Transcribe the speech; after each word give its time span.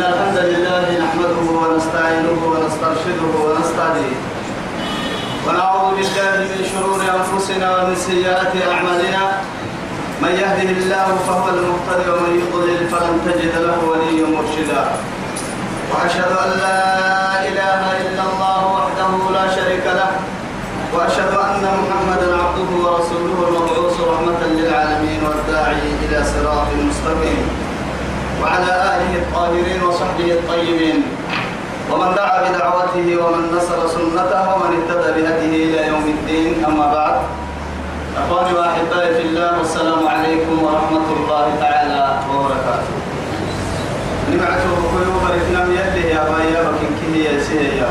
إن 0.00 0.06
الحمد 0.06 0.38
لله 0.52 0.86
نحمده 1.04 1.46
ونستعينه 1.60 2.40
ونسترشده 2.52 3.32
ونستهديه. 3.44 4.16
ونعوذ 5.46 5.88
بالله 5.96 6.36
من 6.52 6.60
شرور 6.72 7.00
أنفسنا 7.18 7.66
ومن 7.76 7.96
سيئات 7.96 8.52
أعمالنا. 8.72 9.24
من 10.22 10.32
يهده 10.42 10.70
الله 10.80 11.06
فهو 11.26 11.46
المهتدي 11.48 12.10
ومن 12.10 12.32
يضلل 12.40 12.80
فلن 12.92 13.14
تجد 13.26 13.54
له 13.66 13.78
وليا 13.90 14.26
مرشدا. 14.36 14.82
وأشهد 15.92 16.32
أن 16.44 16.50
لا 16.64 16.80
إله 17.48 17.82
إلا 18.04 18.22
الله 18.30 18.60
وحده 18.76 19.12
لا 19.36 19.44
شريك 19.56 19.86
له. 20.00 20.12
وأشهد 20.94 21.34
أن 21.48 21.64
محمدا 21.80 22.28
عبده 22.42 22.70
ورسوله 22.84 23.38
المبعوث 23.48 23.96
رحمة 24.12 24.40
للعالمين 24.56 25.20
والداعي 25.28 25.88
إلى 26.04 26.18
صراط 26.32 26.70
مستقيم. 26.88 27.59
وعلى 28.42 28.72
آله 28.94 29.12
الطاهرين 29.22 29.80
وصحبه 29.82 30.28
الطيبين. 30.38 30.98
ومن 31.90 32.14
دعا 32.14 32.36
بدعوته 32.46 33.06
ومن 33.22 33.42
نصر 33.56 33.78
سنته 33.88 34.42
ومن 34.54 34.70
اهتدى 34.78 35.08
بهديه 35.16 35.54
إلى 35.64 35.80
يوم 35.88 36.04
الدين 36.16 36.64
أما 36.64 36.86
بعد. 36.94 37.16
أخواني 38.20 38.52
وأحبائي 38.58 39.14
في 39.14 39.22
الله 39.22 39.58
والسلام 39.58 40.08
عليكم 40.08 40.54
ورحمة 40.62 41.08
الله 41.16 41.46
تعالى 41.60 42.02
وبركاته. 42.30 42.94
نمعته 44.30 44.72
قلوب 44.94 45.22
الإثنام 45.30 45.68
يده 45.72 46.04
يا 46.14 46.22
بايا 46.30 46.60
وكن 46.68 46.90
كه 46.98 47.14
يا 47.26 47.34
سيه 47.42 47.82
يا 47.82 47.88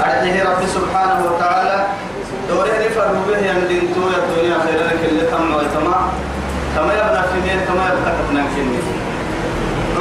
أرحيه 0.00 0.36
رب 0.44 0.62
سبحانه 0.76 1.18
وتعالى. 1.28 1.76
دوره 2.48 2.74
نفر 2.84 3.08
به 3.28 3.38
يندين 3.38 3.94
تو 3.94 4.02
يا 4.12 4.20
دنيا 4.28 4.56
خيرا 4.64 4.88
كل 5.00 5.18
تم 5.32 5.54
ويتما 5.54 5.98
كما 6.76 6.92
يبنى 6.98 7.22
في 7.32 7.38
كما 7.68 7.84
يبقى 7.88 8.12
تفنان 8.18 8.46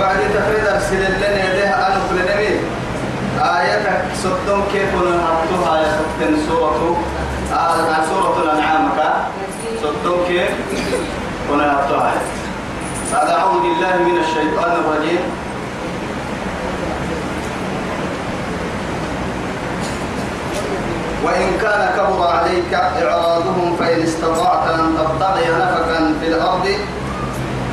وعد 0.01 0.17
تفريد 0.17 0.65
أرسل 0.73 0.97
لنا 0.97 1.53
يديها 1.53 1.87
أن 1.87 2.01
نبي. 2.17 2.59
آياتك 3.41 4.01
صدق 4.23 4.67
كيف 4.73 4.95
نحطها 4.95 5.77
يا 5.81 5.91
ستن 5.97 6.35
سورة؟ 6.49 6.97
آه 7.53 8.05
سورة 8.09 8.43
الأنعام 8.43 8.89
صدق 9.83 10.27
كيف 10.27 10.49
ونحطها 11.51 12.13
بعد 13.13 13.29
أعوذ 13.29 13.61
بالله 13.61 13.95
من 13.97 14.17
الشيطان 14.23 14.71
الرجيم. 14.71 15.19
وإن 21.23 21.57
كان 21.61 21.89
كبر 21.97 22.27
عليك 22.27 22.73
إعراضهم 22.73 23.75
فإن 23.79 24.01
استطعت 24.03 24.69
أن 24.69 24.97
تبتغي 24.97 25.45
نفقا 25.47 26.13
في 26.21 26.27
الأرض 26.27 26.67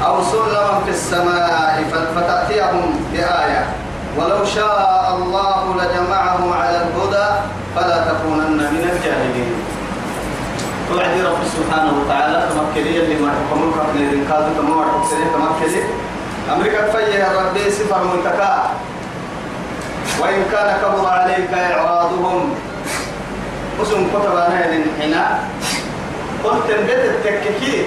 أو 0.09 0.23
سلما 0.25 0.81
في 0.85 0.91
السماء 0.91 1.85
فتأتيهم 2.17 2.87
بآية. 3.13 3.65
ولو 4.17 4.45
شاء 4.45 5.17
الله 5.17 5.77
لجمعهم 5.79 6.53
على 6.53 6.77
الهدى 6.77 7.29
فلا 7.77 7.99
تكونن 8.09 8.57
من 8.57 8.83
الجاهلين. 8.93 9.53
وعد 10.89 11.21
رب 11.21 11.43
سبحانه 11.57 11.93
وتعالى 12.01 12.49
تمكلي 12.49 13.01
اللي 13.05 13.17
ما 13.21 13.29
يحكمون 13.29 13.71
كفن 13.77 13.99
الرنكاد 14.01 14.45
كما 14.57 14.75
ما 14.77 14.85
تكسري 14.97 15.25
تمكلي 15.35 15.83
أمريكا 16.53 16.81
فيه 16.93 17.29
ربي 17.39 17.71
سفر 17.71 18.01
منتكا 18.05 18.71
وإن 20.21 20.41
كان 20.53 20.69
كبر 20.83 21.07
عليك 21.09 21.53
إعراضهم. 21.53 22.55
أسم 23.83 24.09
كتب 24.11 24.37
أنا 24.37 24.65
للحنا 24.73 25.39
قلت 26.45 26.67
البيت 26.71 27.05
التككي 27.05 27.87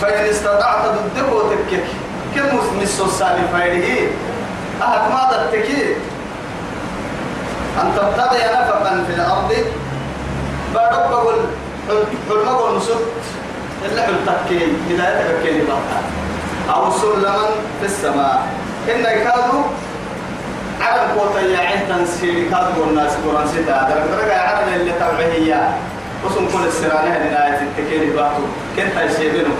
فإن 0.00 0.24
استطعت 0.24 0.84
ضده 0.86 1.50
تككي 1.50 1.80
كم 2.34 2.80
مسو 2.82 3.04
السالي 3.04 3.42
فايده؟ 3.52 4.08
أهد 4.82 5.10
ما 5.12 5.30
تتكي 5.32 5.94
أن 7.80 7.92
تبتغي 7.96 8.38
نفقا 8.38 9.04
في 9.08 9.14
الأرض. 9.14 9.52
بارك 10.74 11.08
بقول 11.10 11.34
حلم 11.88 12.44
بقول 12.44 12.76
نسوت 12.76 13.02
إلا 13.84 14.02
حل 14.02 14.14
تكين 14.26 14.76
هداية 14.90 15.38
تكين 15.40 15.64
بقى 15.66 16.76
أو 16.76 16.90
سلما 16.90 17.36
في 17.80 17.86
السماء. 17.86 18.46
إن 18.94 19.00
يكادوا 19.00 19.62
على 20.80 21.00
قوة 21.00 21.40
يا 21.40 21.58
عين 21.58 21.80
تنسير 21.88 22.50
كادوا 22.50 22.84
الناس 22.90 23.12
قرآن 23.26 23.46
ستا 23.48 23.88
درك 23.88 24.04
درك 24.10 24.30
عرب 24.32 24.68
اللي 24.80 24.92
تبعه 24.92 25.78
وسم 26.24 26.46
كل 26.58 26.66
السرانة 26.66 27.10
هداية 27.10 27.62
التكين 27.62 28.16
بقى 28.16 28.30
كنت 28.76 29.10
يسيبينه 29.10 29.54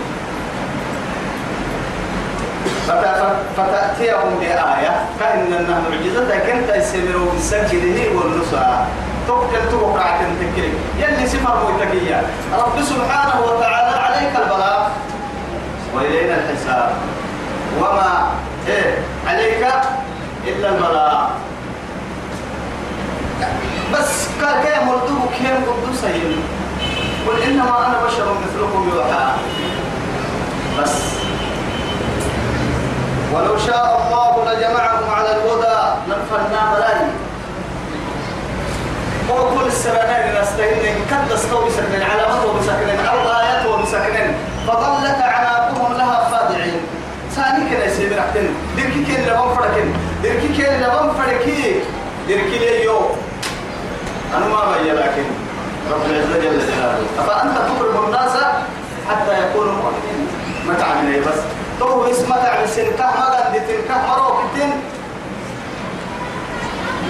فتأتيهم 3.57 4.39
بآية 4.41 5.05
كأن 5.21 5.53
أنها 5.53 5.81
معجزة 5.91 6.39
كنت 6.39 6.77
يسمروا 6.77 7.33
بالسجده 7.33 8.19
والنصا 8.19 8.87
تقتل 9.29 9.71
توقع 9.71 10.17
تنتكري 10.17 10.73
يلي 10.99 11.27
سفر 11.27 11.55
موتكية 11.73 12.23
رب 12.53 12.83
سبحانه 12.83 13.41
وتعالى 13.47 13.97
عليك 13.99 14.37
البلاغ. 14.37 14.89
وإلينا 15.95 16.35
الحساب. 16.35 16.91
وما 17.81 18.31
إيه 18.69 18.95
عليك 19.27 19.67
إلا 20.47 20.69
البلاغ. 20.69 21.27
بس 23.95 24.29
كان 24.41 24.87
مردوك؟ 24.87 25.33
كيف 25.39 25.71
قدوسين 25.71 26.43
قل 27.27 27.43
إنما 27.43 27.87
أنا 27.87 28.01
بشر 28.07 28.35
مثلكم 28.35 28.91
يوحى. 28.95 29.27
بس. 30.83 31.26
ولو 33.33 33.59
شاء 33.59 33.87
الله 34.03 34.53
لجمعهم 34.53 35.11
على 35.17 35.31
الهدى. 35.37 35.79
لنفرنا 36.07 36.61
ملاي 36.75 37.01
وكل 39.31 39.67
السبنين 39.67 40.41
نستهين 40.43 40.95
كد 41.11 41.33
استوي 41.33 41.71
سكن 41.71 42.03
علامته 42.03 42.59
بسكن 42.59 43.07
أو 43.07 43.19
آياته 43.41 43.83
بسكن 43.83 44.27
فظلت 44.67 45.21
أعناقهم 45.21 45.93
لها 45.93 46.29
خادعين 46.31 46.81
ثاني 47.35 47.71
كده 47.71 47.85
يسيب 47.85 48.13
رحتن 48.13 48.49
ديركي 48.77 49.05
كين 49.05 49.21
لبن 49.27 49.55
فركن 49.57 49.93
ديركي 50.23 50.49
كين 50.49 50.81
لبن 50.83 51.13
فركي. 51.19 51.81
ديركي 52.27 52.59
ليو 52.59 53.01
أنا 54.37 54.47
ما 54.47 54.61
بيا 54.73 54.95
لكن 54.95 55.25
رب 55.93 56.03
العزة 56.11 56.39
جل 56.39 56.59
جلاله. 56.59 56.99
أفأنت 57.19 57.57
تقرب 57.57 58.05
الناس 58.05 58.33
حتى 59.09 59.33
يكونوا 59.43 59.73
مؤمنين؟ 59.73 60.29
متى 60.69 60.83
عملي 60.83 61.21
بس؟ 61.21 61.56
تو 61.81 62.11
اسمه 62.11 62.37
تعمل 62.37 62.69
سنكه 62.69 63.05
ما 63.05 63.25
قد 63.25 63.53
تنكه 63.69 63.97
مرو 64.07 64.31
كتن. 64.39 64.71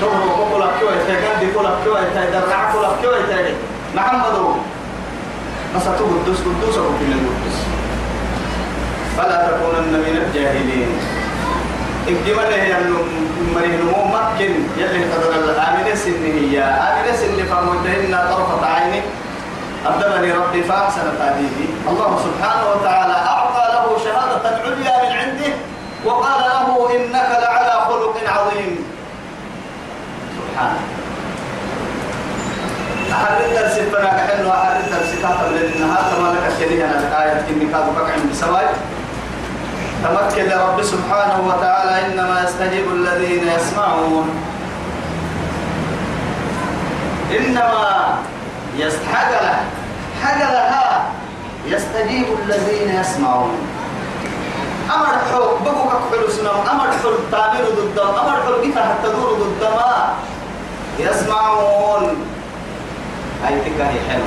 تو 0.01 0.07
هو 0.07 0.45
بقول 0.45 0.61
لك 0.61 0.71
كيف 0.81 0.91
يتكلم 0.91 1.41
بيقول 1.41 1.65
لك 1.65 1.73
كيف 1.85 1.95
يتدرع 1.97 2.71
بقول 2.73 2.85
لك 2.85 2.91
كيف 3.03 3.13
يتكلم 3.13 3.57
محمد 3.95 4.37
بس 5.77 5.85
تو 5.85 6.05
قدوس 6.05 6.41
قدوس 6.41 6.77
أو 6.79 6.85
كل 6.85 7.13
قدوس. 7.13 7.59
فلا 9.17 9.49
تكونن 9.49 9.93
من 9.93 10.15
الجاهلين. 10.27 10.91
إقدم 12.09 12.41
له 12.51 12.57
ينو 12.57 12.99
مريه 13.55 13.77
نمو 13.77 14.19
يلي 14.79 15.05
قدر 15.13 15.33
الآمنة 15.35 15.95
سنه 15.95 16.35
هي 16.41 16.61
آمنة 16.61 17.17
سنه 17.17 17.45
فمنتهن 17.51 18.13
طرفة 18.31 18.67
عيني. 18.67 19.01
أبدلني 19.87 20.33
ربي 20.33 20.63
فأحسن 20.63 21.19
تأديبي. 21.19 21.69
الله 21.89 22.11
سبحانه 22.27 22.65
وتعالى 22.71 23.13
أعطى 23.13 23.66
عليا 24.45 24.97
من 25.03 25.13
عنده 25.17 25.53
وقال 26.05 26.41
له 26.41 26.97
إنك 26.97 27.31
لعلى 27.43 27.75
خلق 27.89 28.17
عظيم. 28.29 28.85
سبحانه 30.37 30.81
أحد 33.13 33.41
الدرس 33.49 33.75
فنا 33.79 34.09
كحلو 34.09 34.51
أحد 34.51 34.77
الدرس 34.85 35.11
كاتب 35.23 35.53
للنهار 35.53 36.03
كما 36.17 36.29
لك 36.29 36.53
الشريعة 36.53 36.89
أنا 36.89 37.25
آية 37.25 37.43
كني 37.49 37.67
كاتب 37.73 37.95
بقع 37.95 38.15
بسواي 38.31 38.67
تمكن 40.05 40.51
رب 40.51 40.83
سبحانه 40.83 41.39
وتعالى 41.49 42.07
إنما 42.07 42.45
يستجيب 42.45 42.93
الذين 42.93 43.49
يسمعون. 43.49 44.31
إنما 47.39 48.19
يستحق 48.77 49.33
حقلها 50.23 51.07
يستجيب 51.67 52.27
الذين 52.45 53.01
يسمعون. 53.01 53.76
أمر 54.95 55.15
حو 55.33 55.45
بقوا 55.65 55.91
كحلو 55.91 56.29
سنم 56.29 56.59
أمر 56.71 56.89
حل 57.03 57.17
تامر 57.33 57.65
ضد 57.79 57.99
أمر 57.99 58.37
حل 58.45 58.57
بك 58.63 58.79
حتى 58.79 59.09
دور 59.09 59.33
ضد 59.41 59.63
ما 59.77 60.15
يسمعون. 60.99 62.05
هاي 63.45 63.55
تكاهي 63.61 64.01
حلو. 64.09 64.25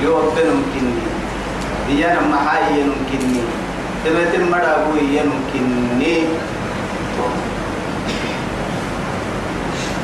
يوبن 0.00 0.46
ممكنني 0.56 1.04
ديانا 1.88 2.20
محاي 2.20 2.80
يمكنني 2.80 3.42
تبتم 4.04 4.44
مدابوي 4.52 5.00
يمكنني 5.00 6.16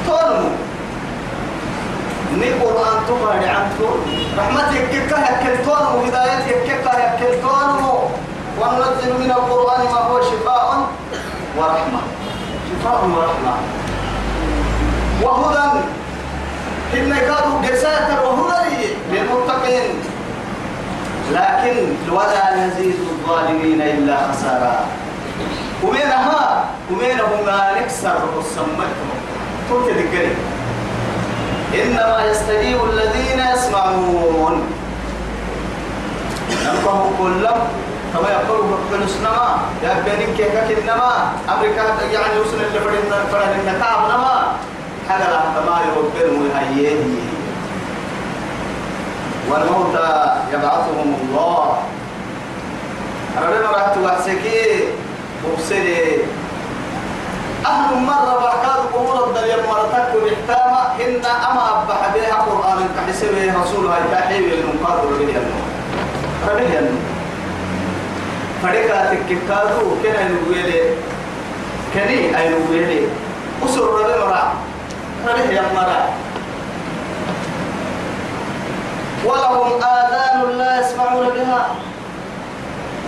تولمو. 0.07 0.51
ني 2.39 2.51
قرآن 2.53 2.97
تبعد 3.09 3.45
عنكم 3.45 3.95
رحمتك 4.39 4.89
كيف 4.91 5.13
يكلتون 5.13 5.85
وهدايتك 5.95 6.63
كيف 6.67 6.87
يكلتون 6.87 7.69
وننزل 8.59 9.13
من 9.23 9.31
القرآن 9.31 9.83
ما 9.93 10.01
هو 10.01 10.21
شفاء 10.23 10.89
ورحمة. 11.59 12.03
شفاء 12.71 13.01
ورحمة. 13.05 13.55
وهدى 15.23 15.67
إن 16.95 17.11
كانوا 17.15 17.63
جساتا 17.63 18.21
وهدى 18.21 18.95
للمتقين. 19.13 19.91
لكن 21.31 21.77
ولا 22.11 22.67
يزيد 22.67 22.99
الظالمين 23.11 23.81
إلا 23.83 24.17
خسارا 24.33 24.77
ومنها 25.83 26.65
ومنهما 26.91 27.59
نكسر 27.81 28.19
السمكم 28.39 29.09
توت 29.69 29.89
ذكري 29.89 30.35
إنما 31.75 32.25
يستجيب 32.31 32.79
الذين 32.85 33.41
يسمعون. 33.55 34.63
نبقى 36.51 36.99
كلهم 37.19 37.69
كما 38.15 38.29
يقول 38.31 38.61
كل 38.91 39.09
سنما 39.09 39.59
يا 39.83 40.03
بينك 40.05 40.37
كيف 40.37 40.79
إنما 40.79 41.33
أمريكا 41.49 41.83
يعني 42.13 42.41
وصل 42.41 42.57
اللي 42.57 42.81
فرنا 42.81 43.25
فرنا 43.33 43.55
النكاب 43.55 44.01
نما. 44.11 44.53
حاجة 45.09 45.31
لا 45.31 45.41
كما 45.55 45.81
يربي 45.87 46.25
المهيئ. 46.25 46.97
والموتى 49.51 50.37
يبعثهم 50.53 51.15
الله. 51.23 51.79
ربنا 53.43 53.71
رحت 53.71 53.99
وحسكي 54.05 54.85
مبصري 55.45 56.19
أهل 57.67 57.97
مرة 58.03 58.39
بعكاد 58.43 58.81
قبور 58.95 59.27
الدنيا 59.27 59.57
مرتك 59.57 60.09
وبحتامة 60.17 60.81
إن 61.05 61.25
أما 61.25 61.83
أبح 61.83 62.01
بها 62.15 62.35
قرآن 62.35 62.89
كحسبه 62.97 63.63
رسولها 63.63 63.99
يتاحي 63.99 64.39
بالمقاد 64.43 64.99
ربه 64.99 65.25
النور. 65.25 65.67
ربه 66.49 66.79
النور. 66.79 67.10
فريقا 68.63 69.15
تككادو 69.15 69.97
كنا 70.03 70.29
نقولي 70.29 70.81
كني 71.95 72.39
أي 72.39 72.49
نقولي 72.49 73.09
أسر 73.65 73.85
ربه 73.85 74.19
مرة 74.25 74.55
ربه 75.27 75.51
يمرة 75.51 76.09
ولهم 79.25 79.83
آذان 79.83 80.59
لا 80.59 80.81
يسمعون 80.81 81.29
بها 81.29 81.69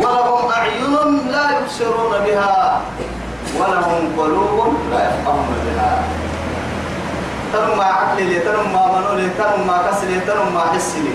ولهم 0.00 0.50
أعين 0.52 1.30
لا 1.30 1.58
يبصرون 1.58 2.12
بها 2.26 2.80
ولهم 3.58 4.12
قلوب 4.18 4.76
لا 4.90 5.08
يفقهون 5.08 5.54
بها 5.66 6.02
تنم 7.52 7.78
ما 7.78 7.84
عقل 7.84 8.22
لي 8.22 8.38
تنم 8.40 8.72
ما 8.72 8.86
منو 8.86 9.14
لي 9.20 9.28
تنم 9.38 9.66
ما 9.66 9.90
لي 10.08 10.20
تنم 10.20 10.58
حس 10.74 10.96
لي 10.96 11.14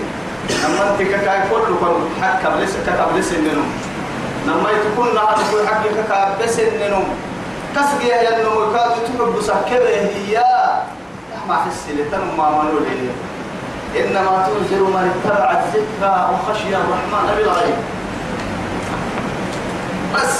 لما 0.64 0.90
انت 0.90 1.02
كاي 1.02 1.40
كل 1.50 1.74
كل 1.80 2.22
حق 2.22 2.56
بلس 2.56 2.76
كتاب 2.76 3.14
بلس 3.14 3.32
انهم 3.32 3.87
لما 4.48 4.70
تكون 4.84 5.14
نهار 5.14 5.38
كل 5.52 5.68
حق 5.68 5.82
كتاب 5.98 6.28
بس 6.42 6.58
انهم 6.58 7.04
كسر 7.76 8.00
يا 8.04 8.16
انه 8.36 8.72
كاد 8.72 8.90
تحب 9.04 9.34
سكبه 9.40 10.00
هي. 10.16 10.44
ما 11.48 11.54
حس 11.54 11.88
لي 11.88 12.04
تنم 12.10 12.36
ما 12.36 12.48
منو 12.50 12.78
لي. 12.78 13.10
إنما 14.00 14.46
تنذر 14.46 14.82
من 14.84 15.04
اتبع 15.12 15.50
الذكرى 15.60 16.14
وخشي 16.32 16.76
الرحمن 16.76 17.24
بالغيب. 17.36 17.78
بس. 20.14 20.34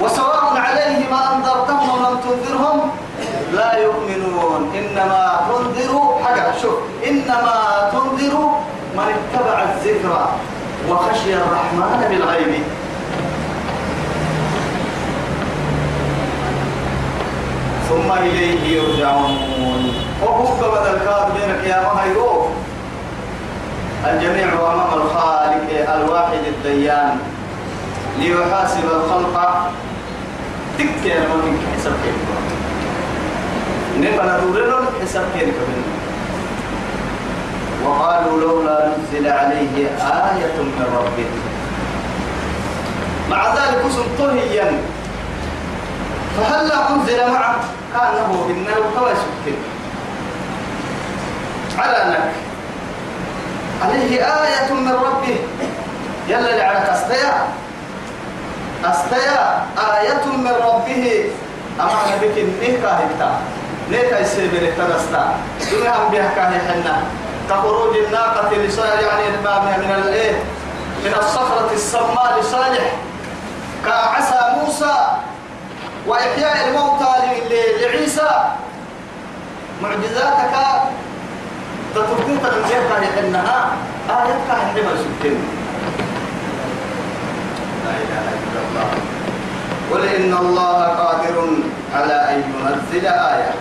وسواء 0.00 0.56
عليهم 0.56 1.14
أنذرتهم 1.14 1.90
أم 1.90 2.12
لم 2.12 2.16
تنذرهم 2.24 2.90
لا 3.52 3.70
يؤمنون. 3.78 4.62
إنما 4.78 5.40
تنذر 5.48 5.94
حاجة 6.24 6.52
شوف. 6.62 6.78
إنما 7.06 7.56
تنذر 7.92 8.34
من 8.96 9.06
اتبع 9.16 9.56
الذكرى. 9.62 10.28
وخشي 10.88 11.34
الرحمن 11.34 12.06
بالغيب. 12.10 12.52
ثم 17.88 18.12
إليه 18.12 18.62
يرجعون. 18.76 19.94
وهو 20.22 20.44
بدل 20.44 20.94
الكاد 20.94 21.26
بينك 21.34 21.64
يا 21.66 21.78
مهيرو 21.94 22.46
الجميع 24.06 24.48
أمام 24.52 24.90
الخالق 25.00 25.94
الواحد 25.94 26.42
الديان. 26.46 27.18
ليحاسب 28.18 28.84
الخلق. 28.84 29.36
تك 30.78 31.04
يا 31.04 31.20
من 31.20 31.58
حساب 31.76 31.92
كيف 32.04 32.18
نبى 33.98 34.22
ندورنا 34.22 34.78
حساب 35.02 35.24
كيف 35.38 35.54
وقالوا 37.84 38.40
لولا 38.40 38.88
نزل 38.98 39.28
عليه 39.28 39.88
آية 40.00 40.56
من 40.62 40.86
ربه. 40.96 41.30
مع 43.30 43.54
ذلك 43.54 43.82
سلطهيا 43.90 44.72
فهلا 46.36 46.90
أنزل 46.90 47.30
معه؟ 47.32 47.56
كانه 47.92 48.46
إنه 48.50 48.74
توسك 48.94 49.54
على 51.78 51.96
أنك. 52.02 52.30
عليه 53.84 54.24
آية 54.24 54.72
من 54.72 54.92
ربه. 54.92 55.36
يلا 56.28 56.50
اللي 56.50 56.62
على 56.62 56.80
كستيا 56.90 57.34
أستيا 58.84 59.62
آية 59.78 60.26
من 60.36 60.52
ربه. 60.66 61.24
أما 61.80 62.16
بك 62.22 62.44
نيكا 62.60 62.88
هتا 62.88 63.30
نيكا 63.90 64.20
يسيبر 64.20 64.72
تنستا 64.78 65.34
دنيا 65.72 65.90
هم 65.90 66.10
بها 66.12 66.30
كاهي 66.36 66.58
حنا 66.68 67.02
كخروج 67.50 67.96
الناقة 67.96 68.56
لصالح 68.56 69.00
يعني 69.00 69.26
من 69.78 69.94
الايه 70.04 70.32
من 71.04 71.14
الصخرة 71.18 71.70
السماء 71.74 72.38
لصالح. 72.40 72.92
كعسى 73.84 74.40
موسى 74.60 74.96
وإحياء 76.06 76.68
الموتى 76.68 77.12
لعيسى. 77.80 78.30
معجزاتك 79.82 80.54
تتركيك 81.94 82.28
من 82.28 82.62
جهة 82.70 82.92
حنها 83.16 83.70
آيتك 84.10 84.48
حنما 84.48 84.92
سبتين 85.02 85.38
لا 87.84 87.90
إله 87.90 88.26
إلا 88.44 88.60
الله. 88.66 88.90
قل 89.90 90.02
إن 90.06 90.32
الله 90.46 90.78
قادر 90.84 91.36
على 91.94 92.14
أن 92.30 92.38
ينزل 92.54 93.06
آية. 93.06 93.54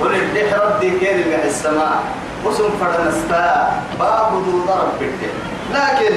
قل 0.00 0.14
الدحر 0.14 0.58
ربي 0.66 0.90
من 0.90 1.40
السماء. 1.44 2.02
وسم 2.44 2.70
فرنستا 2.80 3.70
باب 3.98 4.32
ذو 4.32 4.64
ضرب 4.66 4.98
بيته 5.00 5.32
لكن 5.74 6.14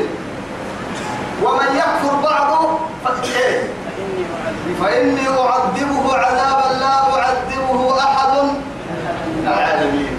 ومن 1.43 1.75
يكفر 1.75 2.15
بعضه 2.23 2.79
فإيه 3.05 3.67
فإني 4.81 5.27
أعذبه 5.29 6.15
عذابا 6.17 6.79
لا 6.79 6.93
أعذبه 7.15 7.97
أحد. 7.99 8.31
العالمين. 9.43 10.17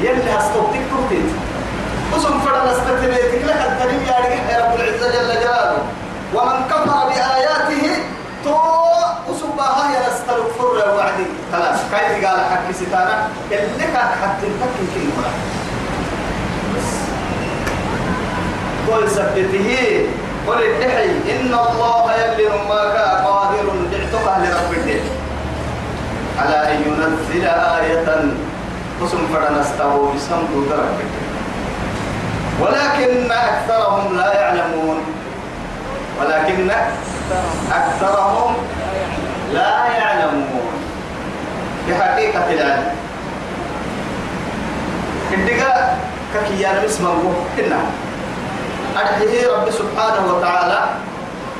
يلي 0.00 0.30
هستوتك 0.32 0.80
كنتين 0.96 1.34
وسم 2.16 2.40
فرنستتبيتك 2.40 3.44
لك 3.44 3.60
الدليل 3.70 4.02
يا 4.08 4.64
رب 4.64 4.74
العزة 4.80 5.08
جل 5.12 5.40
جلاله. 5.40 5.78
ومن 6.34 6.64
كفر 6.70 7.08
بآياته 7.08 7.49
تو 7.49 7.49
وسبها 9.80 9.94
يا 9.94 10.08
نستغفر 10.08 10.96
وعدي 10.96 11.26
خلاص 11.52 11.78
كيف 11.90 12.26
قال 12.26 12.40
حق 12.40 12.72
ستانا 12.72 13.28
اللي 13.52 13.84
كان 13.84 14.08
حتى 14.22 14.46
تكن 14.60 14.86
كلمة 14.94 15.28
قل 18.88 19.10
سبته 19.10 20.06
قل 20.46 20.62
ادحي 20.62 21.10
إن 21.32 21.54
الله 21.54 22.12
يلي 22.14 22.48
ما 22.68 22.82
كان 22.94 23.24
قادر. 23.24 23.66
دعتك 23.92 24.26
لرب 24.42 24.72
الدين. 24.72 25.04
على 26.38 26.56
أن 26.72 26.82
ينزل 26.86 27.44
آية 27.46 28.08
قسم 29.02 29.18
فرنسته 29.32 30.12
بسم 30.14 30.66
درك 30.70 30.98
ولكن 32.60 33.32
أكثرهم 33.32 34.16
لا 34.16 34.40
يعلمون. 34.40 34.96
ولكن 36.20 36.70
أكثرهم 37.72 38.54
لا 39.52 39.86
يعلمون. 39.86 40.72
بحقيقة 41.88 42.52
العلم 42.52 42.94
الدقاء 45.32 45.98
ككيان 46.34 46.84
اسمه 46.84 47.34
كنا 47.56 47.80
أدحيه 48.96 49.52
رب 49.52 49.70
سبحانه 49.70 50.34
وتعالى. 50.34 50.80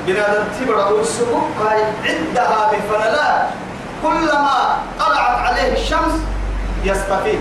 بنادم 0.06 0.44
تبرع 0.60 0.88
السبق 1.00 1.46
هاي 1.66 1.82
عدها 2.04 2.70
كلما 4.02 4.76
طلعت 5.00 5.38
عليه 5.46 5.72
الشمس 5.72 6.12
يستفيد. 6.84 7.40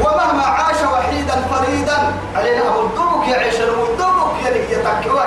ومهما 0.00 0.42
عاش 0.42 0.76
وحيدا 0.92 1.34
فريدا 1.50 1.98
علينا 2.36 2.64
مدبك 2.70 3.28
يعيش 3.28 3.54
المدبك 3.54 4.32
يلي 4.46 4.72
يتكوى 4.72 5.24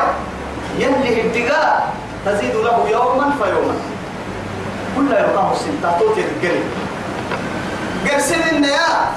يلي 0.80 1.22
الدقاء 1.22 1.94
تزيد 2.28 2.56
له 2.56 2.90
يوما 2.90 3.32
فيوما. 3.40 3.76
كل 4.96 5.12
يلقاه 5.12 5.54
سنتاتوت 5.56 6.18
القري 6.18 6.64
قرسل 8.06 8.42
النيات 8.52 9.12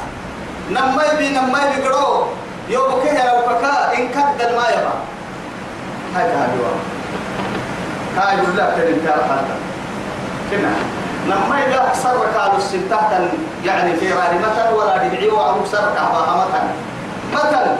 نمي 0.71 1.09
بي 1.19 1.29
نمي 1.29 1.63
بي 1.75 1.83
قرو. 1.83 2.27
يوم 2.69 3.03
كه 3.03 3.19
لو 3.27 3.59
كا 3.63 3.99
إن 3.99 4.09
كد 4.09 4.41
ما 4.57 4.67
يبا. 4.71 4.95
هاي 6.15 6.25
هاي 6.25 6.49
هاي 8.17 8.37
يقول 8.39 8.57
لك 8.57 8.75
تنكر 8.77 9.23
حتى 9.31 9.57
كنا 10.51 10.73
لما 11.27 11.67
إذا 11.67 11.93
سر 12.03 12.19
قالوا 12.39 12.57
السنتة 12.57 13.31
يعني 13.65 13.97
في 13.97 14.13
رارمة 14.13 14.77
ولا 14.77 14.97
دبعي 14.97 15.29
وأبو 15.29 15.65
سر 15.65 15.95
كهبا 15.95 16.47
مثلا 17.35 17.77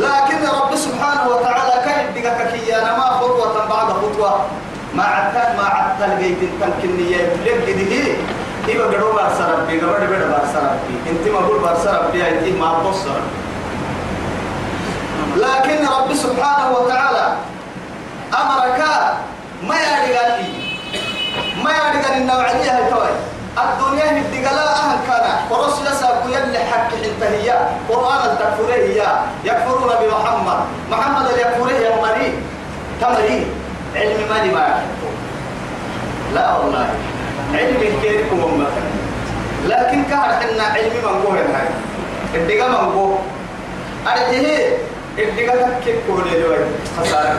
لكن 0.00 0.38
رب 0.60 0.72
سبحانه 0.76 1.28
وتعالى 1.28 1.74
كيف 1.84 2.24
بقى 2.24 2.52
كيانا 2.52 2.96
ما 2.98 3.04
خطوة 3.04 3.68
بعد 3.68 3.88
خطوة. 3.92 4.40
ما 4.94 5.04
عتال 5.04 5.56
ما 5.56 5.64
عتال 5.64 6.18
جيت 6.22 6.38
تمكنية 6.60 7.16
لك 7.16 7.68
هي 7.68 8.16
إيبا 8.68 8.84
قدو 8.84 9.12
بارسا 9.12 9.44
ربي 9.58 9.80
قبل 9.80 10.06
بدا 10.06 10.26
بارسا 10.30 10.58
ربي 10.58 11.10
إنت 11.10 11.28
ما 11.34 11.38
قول 11.46 11.58
بارسا 11.62 11.90
ربي 11.98 12.28
إنت 12.28 12.58
ما 12.60 12.78
بصر 12.78 13.16
لكن 15.36 15.86
رب 15.86 16.14
سبحانه 16.14 16.70
وتعالى 16.78 17.36
أمرك 18.40 18.80
ما 19.68 19.74
يرجع 19.76 20.22
ما 21.64 21.70
يرجع 21.70 22.16
النوعية 22.16 22.76
هاي 22.76 22.90
توي. 22.90 23.12
الدنيا 23.64 24.06
هدقلا 24.20 24.64
أهل 24.82 24.98
كان. 25.06 25.26
ورسل 25.50 25.86
سابق 26.00 26.24
يلي 26.26 26.58
حق 26.58 26.90
انتهي 27.04 27.48
قرآن 27.88 28.20
التكفره 28.30 28.74
هي. 28.74 29.00
يكفرون 29.44 29.90
بمحمد. 30.00 30.60
محمد 30.90 31.26
يكفره 31.30 31.72
يا 31.72 31.92
مري 32.02 32.28
تمري. 33.00 33.46
علم 33.96 34.20
ما 34.30 34.38
دي 34.42 34.50
ما 34.50 34.80
لا 36.34 36.56
والله. 36.56 36.88
علم 37.54 37.80
كيركم 38.02 38.40
أمة. 38.44 38.66
لكن 39.66 40.04
كهر 40.10 40.30
حنا 40.40 40.62
علم 40.62 40.94
من 41.04 41.22
قوه 41.22 41.34
هاي 41.34 41.68
الدقا 42.34 42.68
من 42.68 42.92
قوه. 42.92 43.18
أرحيه 44.06 44.76
الدقا 45.18 45.80
تكيب 45.80 45.96
كوني 46.06 46.42
دوي؟ 46.42 46.58
خسارة 46.98 47.38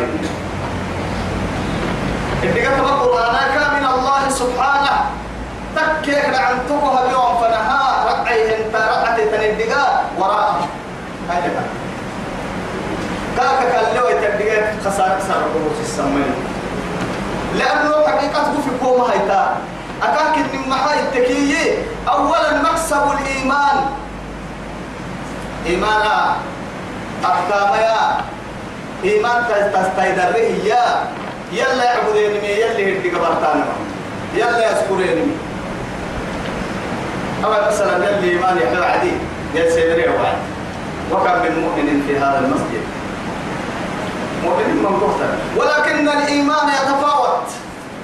الدقا 2.43 2.77
تبقى 2.77 2.93
قرآنك 2.99 3.55
من 3.77 3.85
الله 3.85 4.29
سبحانه. 4.29 4.95
تكيك 5.75 6.35
عن 6.35 6.59
تقوها 6.69 7.07
بيوم 7.07 7.37
فنها 7.41 8.05
رقعي 8.07 8.65
انت 8.65 8.75
رقعتي 8.75 9.25
تندقا 9.25 10.01
وراء 10.17 10.67
هذا 11.29 11.63
كاكا 13.37 13.69
كاللو 13.71 14.07
يتدقا 14.09 14.75
خسارة 14.85 15.19
خسارة 15.19 15.51
في 15.75 15.81
السمين 15.81 16.33
لأنه 17.55 18.07
حقيقة 18.07 18.43
في 18.43 18.85
كوما 18.85 19.13
هيتا. 19.13 19.57
أكاك 20.03 20.37
من 20.53 20.69
محاي 20.69 20.99
التكيي. 20.99 21.77
أولا 22.09 22.61
مكسب 22.61 23.03
الإيمان. 23.19 23.77
إيمانا 25.65 26.35
أحكاميا. 27.25 28.21
إيمان 29.03 29.43
تستيدره 29.73 30.37
يا. 30.63 30.85
يلا 31.51 31.83
يعبدين 31.83 32.41
مي 32.41 32.47
يلي 32.47 32.99
هدي 32.99 33.09
قبرتانا 33.09 33.65
يلا 34.35 34.71
يذكرين 34.71 35.37
أما 37.45 37.67
مثلا 37.67 38.09
يلي 38.09 38.31
إيمان 38.31 38.57
يحلو 38.57 38.83
عدي 38.83 39.11
يا 39.55 39.69
سيدري 39.69 40.09
وعد 40.09 40.37
وكم 41.11 41.41
من 41.43 41.59
مؤمن 41.61 42.03
في 42.07 42.17
هذا 42.17 42.39
المسجد. 42.39 42.83
مؤمن 44.43 44.75
من 44.83 44.99
قهتا 45.01 45.37
ولكن 45.57 46.09
الإيمان 46.09 46.67
يتفاوت 46.69 47.47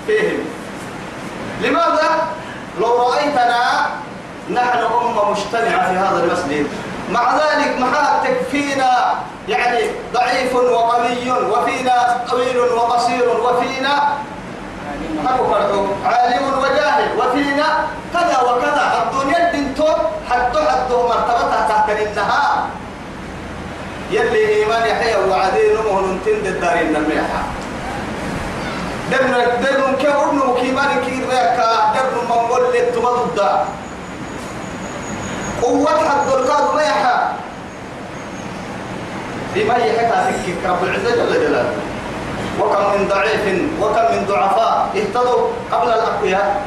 فيهم. 0.07 0.39
لماذا؟ 1.61 2.27
لو 2.79 3.09
رأيتنا 3.09 3.85
نحن 4.53 4.77
أمة 4.77 5.31
مجتمعة 5.31 5.91
في 5.91 5.97
هذا 5.97 6.23
المسجد 6.23 6.67
مع 7.11 7.35
ذلك 7.35 7.79
مع 7.79 8.23
تكفينا 8.23 9.13
يعني 9.49 9.79
ضعيف 10.13 10.55
وقوي 10.55 11.31
وفينا 11.31 12.17
طويل 12.29 12.57
وقصير 12.59 13.29
وفينا 13.29 14.03
عالم 16.05 16.43
وجاهل 16.61 17.07
وفينا 17.19 17.67
كذا 18.13 18.37
وكذا. 18.47 18.85
الدنيا 19.03 19.51
دنتو 19.51 19.89
حتى 20.29 20.59
حتى 20.59 20.95
مرتبتها 21.09 21.67
تحت 21.69 21.89
النهار. 21.89 22.57
يلي 24.11 24.43
إيمان 24.55 24.83
يحيى 24.87 25.15
وعدين 25.29 25.75
مهن 25.85 26.19
تند 26.25 26.45
الدارين 26.47 26.95
الميحة 26.95 27.41
درنا 29.11 29.39
درنا 29.63 29.97
كأرنو 30.03 30.55
كيمان 30.55 30.91
كير 31.05 31.23
ريكا 31.27 31.69
درنا 31.95 32.21
من 32.29 32.51
ولد 32.51 32.75
تمضد 32.95 33.39
قوة 35.61 36.09
حد 36.09 36.27
القاد 36.27 36.75
ميحة. 36.75 37.33
بما 39.55 39.75
يحكى 39.75 40.17
تكك 40.31 40.69
رب 40.69 40.83
العزة 40.83 41.15
جل 41.15 41.33
جلاله. 41.33 41.86
وكم 42.59 42.83
من 42.93 43.07
ضعيف 43.07 43.45
وكم 43.81 44.05
من 44.13 44.25
ضعفاء 44.29 44.89
اهتدوا 44.95 45.41
قبل 45.71 45.87
الأقوياء. 45.87 46.61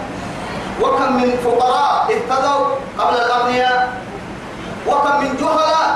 وكم 0.82 1.12
من 1.16 1.30
فقراء 1.44 2.06
اهتدوا 2.14 2.66
قبل 2.98 3.16
الأغنياء. 3.16 3.92
وكم 4.86 5.20
من 5.20 5.36
جهلاء. 5.36 5.90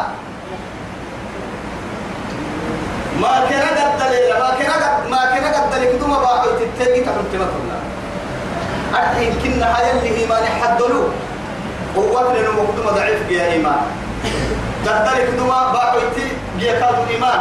ما 3.22 3.46
كان 3.50 3.66
قد 3.78 3.92
دليل 3.98 4.30
ما 4.42 4.50
كان 4.58 4.70
ما 5.10 5.22
كان 5.32 5.44
قد 5.54 5.70
دليل 5.70 5.96
كدوما 5.96 6.18
باعوا 6.18 6.58
تتجي 6.58 7.00
تحت 7.00 7.14
تمتنا 7.32 7.78
أرحين 8.94 9.32
كنا 9.42 9.66
هاي 9.76 9.90
اللي 9.90 10.10
هي 10.18 10.26
ما 10.26 10.40
نحدلو 10.40 11.02
قوة 11.96 12.34
لنا 12.34 12.50
مقدمة 12.50 12.90
ضعيف 12.90 13.20
بها 13.28 13.46
إيمان. 13.52 13.82
قد 14.86 15.04
دليل 15.04 15.26
كدوما 15.30 15.72
باعوا 15.72 16.00
تتجي 16.00 16.72
كادو 16.72 17.02
إيمان. 17.10 17.40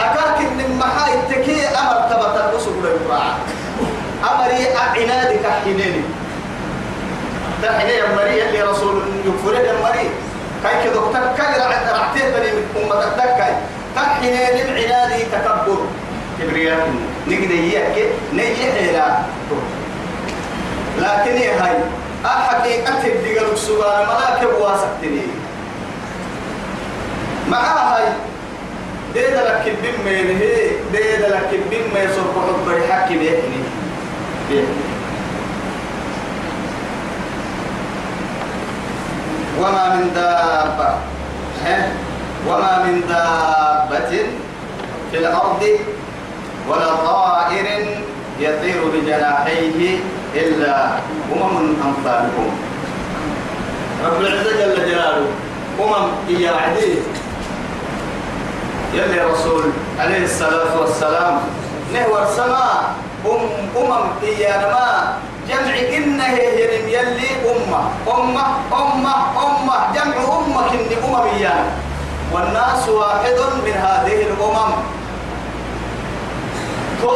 أكاك 0.00 0.40
من 0.40 0.78
محاي 0.78 1.14
التكي 1.14 1.66
أمر 1.66 2.00
تبت 2.10 2.36
الرسل 2.44 2.70
للقراءة 2.70 3.38
أمري 4.24 4.66
عنادك 4.76 5.46
حينيني 5.64 6.02
تحيني 7.62 8.02
أمري 8.04 8.42
اللي 8.42 8.62
رسول 8.62 9.02
يكفره 9.24 9.58
أمري 9.58 10.10
كاي 10.62 10.84
كدو 10.84 11.12
تكاي 11.12 11.58
رعتيه 11.92 12.24
بني 12.24 12.50
من 12.52 12.64
أمتك 12.76 13.12
تكاي 13.16 13.52
تحيني 13.96 14.44
عنادي 14.84 15.22
تكبر. 15.24 15.78
كبرياء 16.40 16.88
نقدر 17.26 17.54
يحكي 17.54 18.04
نيجي 18.32 18.92
لا 18.92 19.18
لكن 20.98 21.36
هاي 21.62 21.74
أحقيقة 22.26 23.06
الدقل 23.06 23.52
السؤال 23.52 24.06
ملاك 24.06 24.44
بواسطني 24.58 25.22
معها 27.48 27.96
هاي 27.96 28.12
ديد 29.18 29.34
لك 29.34 29.62
البم 29.66 30.06
هي 30.08 30.70
ديد 30.92 31.20
لك 31.30 31.48
البم 31.52 31.96
يصرف 31.96 32.34
حب 32.46 32.78
يحكي 32.88 33.18
بيحني 33.18 33.60
وما 39.60 39.94
من 39.94 40.10
دابة 40.14 40.94
وما 42.48 42.84
من 42.84 43.00
دابة 43.08 44.10
في 45.10 45.18
الأرض 45.18 45.62
ولا 46.68 46.94
طائر 46.96 47.66
يطير 48.40 48.80
بجناحيه 48.94 49.98
إلا 50.34 50.88
أمم 51.32 51.74
أمثالكم 51.84 52.50
رب 54.04 54.20
العزة 54.20 54.50
جل 54.66 54.90
جلاله 54.90 55.26
أمم 55.80 56.08
إيا 56.28 56.50
عديه 56.50 57.17
يلي 58.94 59.20
رسول 59.20 59.64
عليه 59.98 60.24
الصلاة 60.24 60.80
والسلام. 60.80 61.40
نهو 61.94 62.22
السماء 62.22 62.94
أم 63.26 63.40
أمم 63.76 64.04
إيانما 64.22 65.14
جمع 65.48 65.74
إنه 65.96 66.32
يرم 66.60 66.88
يلي 66.88 67.30
أمة. 67.52 67.80
أمة 68.08 68.44
أمة 68.72 69.14
أمة. 69.46 69.76
جمع 69.94 70.16
أمة 70.38 70.60
كن 70.68 70.88
أمم 71.04 71.16
إيان 71.36 71.64
والناس 72.32 72.88
واحد 72.88 73.38
من 73.64 73.72
هذه 73.72 74.16
الأمم. 74.28 74.72
تو 77.02 77.12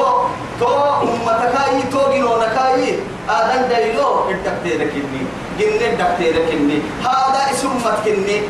تو 0.61 0.69
أمتكاي 1.03 1.83
تو 1.93 2.01
جنونكاي 2.13 2.99
آدم 3.29 3.63
دايلو 3.69 4.31
الدكتيرة 4.31 4.85
كني 4.95 5.23
جن 5.59 5.81
الدكتيرة 5.91 6.41
كني 6.51 6.79
هذا 7.03 7.41
اسم 7.53 7.71
متكني 7.85 8.41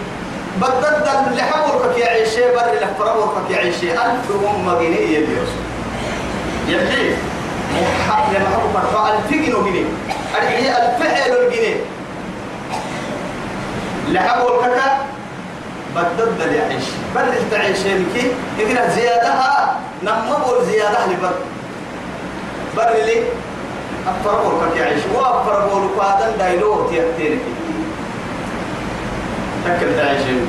بدد 0.60 1.08
اللي 1.30 1.42
حولك 1.42 1.98
يا 1.98 2.06
عيشي 2.06 2.40
بر 2.54 2.72
اللي 2.72 2.88
فرولك 2.98 3.50
يا 3.50 3.56
عيشي. 3.56 3.92
ألف 3.92 4.30
أم 4.56 4.78
جنيه 4.78 5.18
يلي 5.18 5.36
يلي 6.68 7.16
محب 8.00 8.34
لما 8.34 8.54
هو 8.56 8.68
مرفع 8.74 9.08
ألف 9.12 9.30
جنيه 9.30 9.54
جنيه 9.62 10.76
ألف 10.76 11.02
حلو 11.12 11.36
الجنيه 11.48 11.76
اللي 14.08 14.20
حولك 14.20 14.82
بدد 15.96 16.40
اللي 16.42 16.56
يعيش 16.56 16.84
بر 17.14 17.20
اللي 17.20 17.50
تعيشي 17.50 17.98
لك 17.98 18.24
إذا 18.58 18.88
زيادها 18.94 19.80
نمبر 20.02 20.64
زيادة 20.70 21.06
لبر. 21.06 21.32
بر 22.76 22.88
اللي 23.00 23.22
أفرولك 24.08 24.76
يا 24.76 24.84
عيش 24.84 25.02
وأفرولك 25.14 25.98
هذا 26.02 26.34
دايلو 26.38 26.88
تيرتيرك 26.90 27.38
تكن 29.64 29.96
تعيشين 29.96 30.46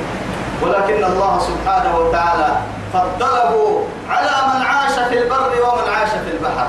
ولكن 0.62 1.04
الله 1.04 1.32
سبحانه 1.48 1.98
وتعالى 1.98 2.56
فضله 2.92 3.84
على 4.10 4.30
من 4.54 4.62
عاش 4.66 4.92
في 5.08 5.18
البر 5.18 5.50
ومن 5.64 5.92
عاش 5.94 6.08
في 6.08 6.30
البحر. 6.36 6.66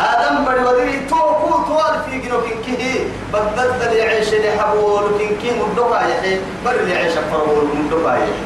آدم 0.00 0.44
بني 0.44 0.64
ودري 0.68 1.00
توكو 1.10 1.48
توال 1.66 1.94
في 2.10 2.18
جنوب 2.18 2.42
كيه 2.66 3.00
بدد 3.32 3.82
لي 3.92 4.02
عيش 4.02 4.28
لي 4.34 4.50
حبول 4.58 5.02
كيه 5.42 5.52
مدوكا 5.62 6.00
يحي 6.00 6.36
بر 6.64 6.72
لي 6.86 6.94
عيش 6.96 7.12
فرول 7.32 7.68
مدوكا 7.86 8.12
يحي. 8.14 8.38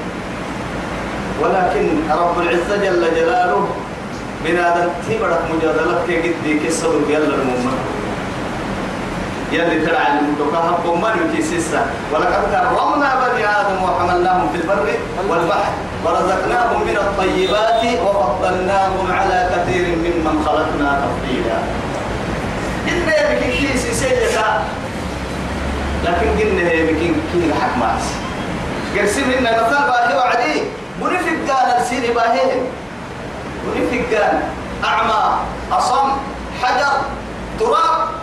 ولكن 1.43 1.89
رب 2.11 2.39
العزة 2.41 2.77
جل 2.77 3.15
جلاله 3.15 3.69
من 4.45 4.59
آدم 4.59 4.89
تبرك 5.09 5.41
مجادلة 5.55 6.03
كي 6.07 6.17
قد 6.23 6.35
دي 6.45 6.59
كسر 6.59 6.93
يلا 7.09 7.35
المؤمن 7.35 7.79
يلي 9.53 9.87
ترى 9.87 9.99
المدوكا 10.21 10.59
هبو 10.59 10.95
من 10.95 11.33
كيسيسا 11.37 11.87
ولقد 12.13 12.43
كرمنا 12.53 13.09
بني 13.21 13.45
آدم 13.45 13.83
وحملناهم 13.85 14.49
في 14.53 14.59
البر 14.61 14.89
والبحر 15.29 15.73
ورزقناهم 16.05 16.81
من 16.87 16.97
الطيبات 16.97 17.83
وفضلناهم 18.05 19.13
على 19.13 19.51
كثير 19.53 19.85
ممن 19.97 20.45
خلقنا 20.47 21.01
تفضيلا. 21.03 21.59
إن 22.89 23.07
بكين 23.07 23.69
كيسي 23.69 23.95
سيئة 23.95 24.63
لكن 26.05 26.29
قلنا 26.39 26.71
هي 26.71 26.87
بكين 26.87 27.15
كين 27.33 27.55
حكماس 27.55 28.05
قرسم 28.97 29.31
إن 29.39 29.43
مثال 29.43 29.83
باهي 29.89 30.17
وعدي. 30.17 30.63
منفق 31.01 31.39
قال 31.49 31.69
السيري 31.81 32.15
باهي؟ 32.15 32.61
منفق 33.67 34.17
قال 34.17 34.41
أعمى 34.85 35.39
أصم 35.73 36.09
حجر 36.63 36.93
تراب. 37.61 38.22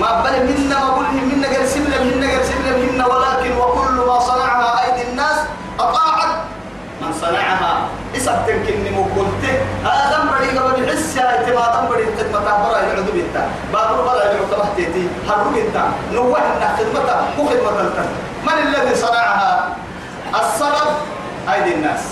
ما 0.00 0.22
بل 0.24 0.34
منا 0.48 0.78
ما 0.84 0.90
بله 0.96 1.22
منا 1.30 1.48
قرسم 1.48 1.84
له 1.90 2.00
منا 2.04 2.26
قرسم 2.32 2.58
له 2.66 2.76
منا 2.76 3.06
ولكن 3.06 3.52
وكل 3.56 3.96
ما 4.08 4.18
صنعها 4.20 4.84
أيدي 4.84 5.02
الناس 5.10 5.38
أطاعت. 5.80 6.32
من 7.00 7.12
صنعها 7.20 7.88
إسب 8.16 8.46
تنكني 8.46 8.90
مقولته 8.90 9.54
هذا 9.84 10.18
مري 10.24 10.58
قبل 10.58 10.86
بحس 10.86 11.16
يا 11.16 11.24
اعتماد 11.26 11.90
مري 11.90 12.06
خدمة 12.18 12.40
برا 12.40 12.78
يعود 12.78 13.10
بيتا. 13.14 13.42
بابر 13.72 14.02
برا 14.02 14.24
يعود 14.24 14.50
تحتيتي. 14.50 15.08
هرب 15.28 15.54
بيتا. 15.54 15.84
نوح 16.12 16.40
إن 16.40 16.62
خدمة 16.78 17.08
مو 17.36 17.48
خدمة 17.48 17.70
من 18.46 18.56
الذي 18.62 18.94
صنعها؟ 18.94 19.76
السبب 20.40 20.90
أيدي 21.52 21.74
الناس. 21.74 22.02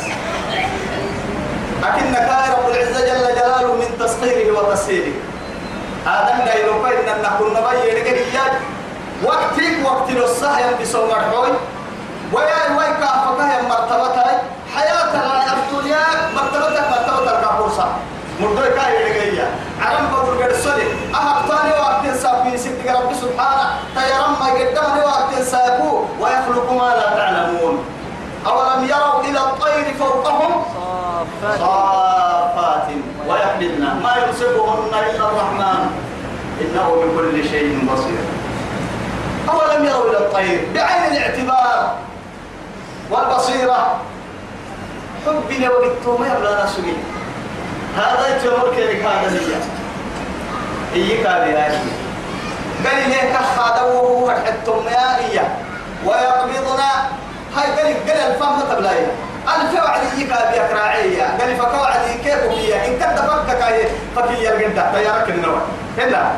لكن 1.82 2.14
رب 2.52 2.66
العزة 2.68 3.00
جل 3.00 3.26
جلاله 3.34 3.75
من 3.75 3.99
تسخيره 3.99 4.58
وتسهيله. 4.58 5.12
آدم 6.07 6.45
كاين 6.45 7.09
أن 7.09 7.23
نكون 7.23 7.50
نبي 7.50 7.88
يدقياج 7.88 8.52
وقتك 9.25 9.75
وقت 9.85 10.11
الصحيح 10.11 10.80
بسوم 10.80 11.09
مرحوي 11.09 11.52
ويا 12.33 12.92
كافك 13.00 13.40
يا 13.40 13.62
مرتبتك 13.69 14.40
حياتنا 14.75 15.52
الدنيا 15.52 16.04
مرتبتك 16.35 16.85
مرتبتك 16.90 17.40
كفرصة 17.40 17.87
مردوي 18.40 18.71
كاي 18.71 19.11
يدقيا 19.11 19.49
عرم 19.80 20.09
بقول 20.12 20.42
قد 20.42 20.52
صدق 20.52 20.90
أهبطاني 21.14 21.71
وقت 21.71 22.16
سابين 22.16 22.57
سبتك 22.57 22.87
رب 22.87 23.12
سبحانه. 23.12 23.66
تيرم 23.95 24.33
ما 24.40 24.47
قدمني 24.47 25.04
وقت 25.04 25.42
سابو 25.42 26.04
ويخلق 26.21 26.73
ما 26.73 26.95
لا 26.95 27.16
تعلمون. 27.16 27.85
أولم 28.47 28.85
يروا 28.85 29.21
إلى 29.21 29.38
الطير 29.38 29.95
فوقهم؟ 29.99 30.64
صافات, 31.59 32.88
صافات 33.30 33.60
ويحملنا 33.60 33.94
ما 33.94 34.14
يمسكهن 34.16 34.94
إلا 34.94 35.28
الرحمن. 35.28 35.90
إنه 36.60 36.88
بكل 36.90 37.49
شيء 37.49 37.88
بصير. 37.92 38.25
أولم 39.49 39.84
يروا 39.84 40.10
إلى 40.10 40.18
الطير؟ 40.18 40.68
بعين 40.75 41.12
الاعتبار 41.12 41.94
والبصيرة. 43.10 43.96
حبنا 45.26 45.70
وقتهم 45.70 46.25
يبلا 46.25 46.64
نسوي 46.64 46.92
هذا 47.96 48.37
يتمر 48.37 48.75
كيف 48.76 49.06
هذا 49.06 49.40
هي 49.40 49.54
إيك 50.95 51.26
هذه 51.26 51.52
هاي 51.52 51.78
قال 52.86 53.08
لي 53.08 53.16
كخا 53.32 53.76
دوه 53.78 54.34
حتم 54.34 54.88
يا 54.88 55.58
ويقبضنا. 56.06 56.93
هاي 57.56 57.71
قال 58.06 58.32
الفهم 58.32 58.60
تبلاي 58.60 59.06
ألف 59.56 59.84
وعدي 59.84 60.23
يكا 60.23 60.50
بيك 60.50 60.71
راعية 60.78 61.23
قال 61.41 61.56
فكوعدي 61.56 62.15
كيف 62.25 62.41
فيها 62.45 62.86
إن 62.86 62.93
كنت 62.93 63.19
فكك 63.19 63.63
هاي 63.63 63.86
فكي 64.17 64.52
الجنة 64.52 64.93
تيارك 64.93 65.28
النوع. 65.30 65.60
هنا 65.99 66.32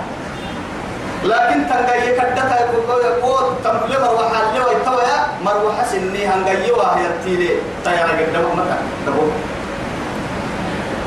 لكن 1.24 1.68
تنقي 1.68 2.00
كدتا 2.12 2.56
يقول 2.60 3.44
تملي 3.64 3.98
مروحة 3.98 4.42
اللي 4.48 4.60
ويتويا 4.64 5.16
مروحة 5.44 5.84
سني 5.92 6.26
هنقي 6.26 6.70
وهي 6.70 7.06
التيلي. 7.06 7.50
تيارك 7.84 8.28
النوع 8.28 8.54
مكان 8.54 8.82
تبو 9.06 9.22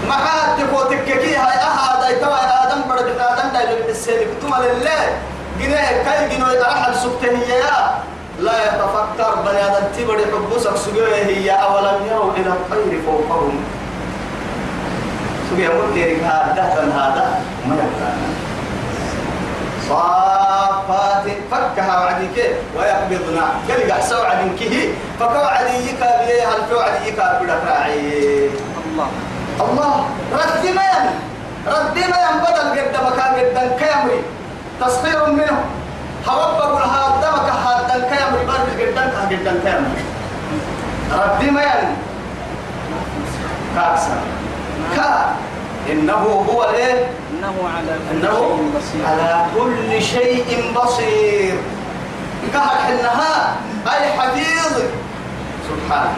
ما 0.08 0.14
حد 0.14 0.58
تكو 0.58 0.84
تككي 0.84 1.36
هاي 1.36 1.58
أحد 1.58 2.12
يتويا 2.12 2.64
آدم 2.64 2.82
برد 2.90 3.20
آدم 3.20 3.50
دايلو 3.54 3.86
بالسيد 3.88 4.28
كتوما 4.40 4.56
لله. 4.56 5.04
جنيه 5.60 6.04
كاي 6.04 6.30
جنوي 6.30 6.60
أرحل 6.62 6.96
سبتهي 6.96 7.62
لا 8.40 8.52
يتفكر 8.66 9.36
بني 9.46 9.66
آدم 9.66 9.86
تبري 9.98 10.26
حبوسك 10.26 10.76
سجوه 10.76 11.08
هي 11.08 11.52
أولم 11.52 12.08
يروا 12.12 12.32
إلى 12.38 12.50
الطير 12.50 13.02
فوقهم. 13.06 13.64
سجوه 15.50 15.88
مكيرك 15.88 16.24
هذا 16.24 16.64
هذا 16.96 17.42
ما 17.68 17.76
يكان 17.76 18.18
صافات 19.90 21.26
فكها 21.52 22.04
وعديك 22.04 22.38
ويقبضنا. 22.78 23.46
قال 23.70 23.90
يحسوا 23.90 24.26
عديك 24.26 24.90
فكوا 25.20 25.46
عديك 25.46 26.00
بيه 26.00 26.44
هل 26.50 26.62
كوا 26.72 26.84
عديك 26.84 27.20
بدك 27.42 27.62
راعي 27.68 28.50
الله. 28.86 29.08
الله 29.62 30.06
رد 30.34 30.66
ما 30.76 30.84
ين 30.84 31.08
رد 31.68 31.98
ما 31.98 32.18
ين 32.26 32.36
بدل 32.44 32.68
قد 32.76 32.96
مكان 33.06 33.34
قد 33.56 33.80
كامري. 33.80 34.20
تسخير 34.82 35.26
منه. 35.26 35.64
ربي 41.14 41.52
ما 41.52 41.62
يعني؟ 41.62 41.88
كاسا 43.76 44.18
كا 44.96 45.36
إنه 45.92 46.46
هو 46.50 46.64
إيه 46.64 47.08
إنه 47.32 47.54
على 47.78 47.98
إنه 48.12 48.60
على 49.08 49.46
كل 49.58 50.02
شيء 50.04 50.72
بصير. 50.76 51.56
كهر 52.54 52.76
حنها 52.88 53.56
أي 53.88 54.14
حفيظ. 54.20 54.74
سبحانه 55.70 56.14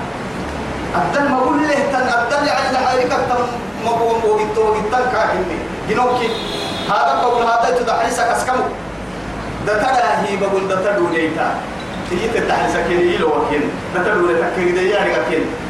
أبدل 0.95 1.29
ما 1.29 1.37
أقول 1.37 1.57
له 1.67 1.75
تن 1.91 2.07
أبدل 2.07 2.47
يعني 2.47 2.77
حريقة 2.87 3.17
تم 3.29 3.43
مقوم 3.85 4.21
وقت 4.25 4.57
وقت 4.57 5.03
كاكني 5.11 5.57
جنوكي. 5.89 6.29
هذا 6.89 7.21
قول 7.23 7.43
هذا 7.43 7.77
تدحرسك 7.79 8.23
أسكمه 8.23 8.63
ده 9.67 9.73
هي 10.23 10.37
بقول 10.37 10.67
ده 10.67 10.75
تدو 10.85 11.07
ليتا 11.09 11.55
تيجي 12.09 12.27
تتحل 12.27 12.73
سكين 12.73 12.99
يلو 13.11 13.27
وكين 13.27 13.61
ده 13.95 14.03
تدو 14.03 14.27
ليتا 14.27 14.49
كين 14.55 14.75
ده 14.75 14.81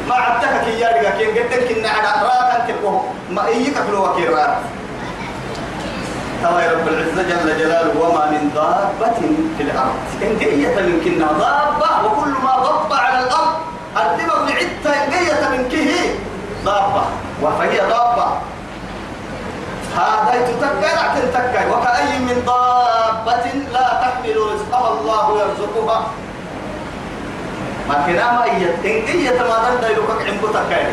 ما 0.08 0.14
عدتك 0.14 0.64
كي 0.64 0.80
ياري 0.80 1.10
كين 1.18 1.30
قدك 1.44 1.68
كنا 1.68 1.88
على 1.88 2.08
رات 2.26 2.66
كلكو 2.66 3.00
ما 3.30 3.46
إيك 3.46 3.74
كلو 3.90 4.04
وكين 4.06 4.28
ترى 6.42 6.66
رب 6.72 6.88
العزة 6.88 7.22
جل 7.22 7.58
جلاله 7.58 8.00
وما 8.00 8.30
من 8.30 8.50
ضابة 8.54 9.14
في 9.58 9.62
الأرض. 9.62 9.98
إن 10.22 10.38
جية 10.38 10.68
من 10.86 11.00
كنا 11.04 11.26
ضابة 11.26 11.90
وكل 12.06 12.30
ما 12.44 12.54
ضب 12.56 12.92
على 12.92 13.18
الأرض. 13.26 13.54
الدماغ 13.96 14.38
لعدة 14.48 14.94
جية 15.10 15.48
من 15.50 15.68
كه 15.72 15.90
ضابة 16.64 17.02
وفهي 17.42 17.80
ضابة 17.80 18.26
هذا 19.98 20.34
تتكى 20.48 20.92
تتكى 21.16 21.70
وكأي 21.70 22.18
من 22.18 22.42
دابة 22.46 23.44
لا 23.72 23.86
تحمل 24.02 24.36
رزقها 24.52 24.88
الله 24.92 25.24
يرزقها. 25.40 25.98
ما 27.88 27.94
كنا 28.06 28.32
ما 28.32 28.44
يتنقي 28.46 29.18
يتمادن 29.26 29.80
دايلوكك 29.80 30.20
عمكو 30.28 30.46
تكاي. 30.46 30.86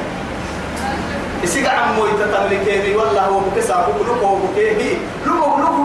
إسيق 1.43 1.69
عمو 1.69 2.05
يتتملكيني 2.05 2.95
والله 2.95 3.21
هو 3.21 3.39
بكسا 3.39 3.87
بكلوكو 3.87 4.35
بكيهي 4.35 4.97
لوكو 5.25 5.59
لوكو 5.59 5.83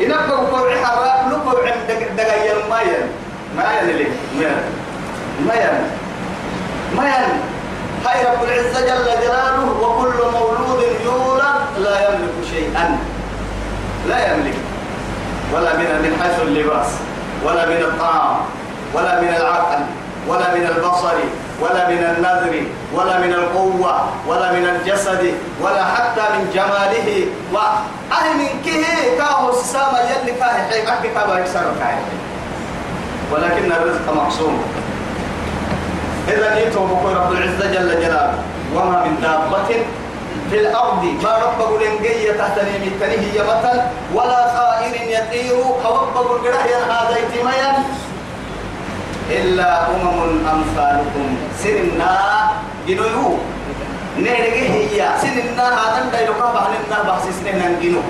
إنبقى 0.00 0.36
قوعي 0.52 0.84
حراك 0.84 1.20
لوكو 1.30 1.56
عم 1.56 1.80
دقايا 2.16 2.54
ما 2.70 2.80
ين 2.80 3.06
ما 3.56 3.64
ين 3.80 3.96
لي 3.96 4.06
ما 4.40 4.50
ما 5.46 5.54
ين 5.54 5.76
ما 6.96 7.04
ين 7.04 7.32
هاي 8.06 8.24
رب 8.24 8.44
العزة 8.44 8.80
جل 8.80 9.04
جلاله 9.22 9.64
وكل 9.80 10.18
مولود 10.32 10.82
يولد 11.04 11.60
لا 11.78 12.08
يملك 12.08 12.34
شيئا 12.60 12.98
لا 14.08 14.18
يملك 14.32 14.58
ولا 15.54 15.76
من 15.76 15.88
من 16.04 16.12
حيث 16.22 16.40
اللباس 16.42 16.86
ولا 17.44 17.66
من 17.66 17.80
الطعام 17.88 18.36
ولا 18.94 19.20
من 19.20 19.28
العقل 19.28 19.80
ولا 20.28 20.54
من 20.54 20.64
البصر 20.76 21.16
ولا 21.60 21.88
من 21.88 22.02
النذر 22.04 22.54
ولا 22.94 23.18
من 23.18 23.32
القوة 23.32 23.94
ولا 24.28 24.52
من 24.52 24.64
الجسد 24.68 25.34
ولا 25.62 25.84
حتى 25.84 26.24
من 26.36 26.50
جماله. 26.54 27.26
وأهل 27.52 28.28
من 28.38 28.48
كه 28.64 28.84
كاهو 29.18 29.52
سسامة 29.52 29.98
يلي 30.00 30.32
كاه 30.32 30.88
أحكي 30.88 31.08
كاه 31.08 31.38
يكسر 31.38 31.64
ولكن 33.32 33.72
الرزق 33.72 34.06
مقسوم 34.14 34.62
إذا 36.28 36.54
جئتم 36.54 36.88
بقول 36.88 37.16
رب 37.16 37.32
العزة 37.32 37.66
جل 37.72 38.00
جلاله. 38.00 38.38
وما 38.74 39.04
من 39.04 39.18
دابة 39.22 39.84
في 40.50 40.60
الأرض. 40.60 41.04
ما 41.22 41.38
رب 41.38 41.60
لنجية 41.82 42.32
تحت 42.32 42.58
نيمتنه 42.58 43.24
يمثل 43.34 43.80
ولا 44.14 44.40
طائر 44.56 44.94
يطير. 44.94 45.54
هوبب 45.84 46.26
القرح 46.30 46.64
هذا 46.64 47.18
يتميا 47.18 47.72
إلا 49.30 49.86
أمم 49.86 50.46
أمثالكم. 50.54 51.36
سننا 51.62 52.14
جنوه 52.88 53.38
نهرجه 54.18 54.66
هي. 54.74 55.08
سننا 55.22 55.66
هذا 55.78 56.10
دايلوكا 56.12 56.46
بحلنا 56.54 56.98
بحسسنا 57.06 57.68
نجنو 57.68 58.00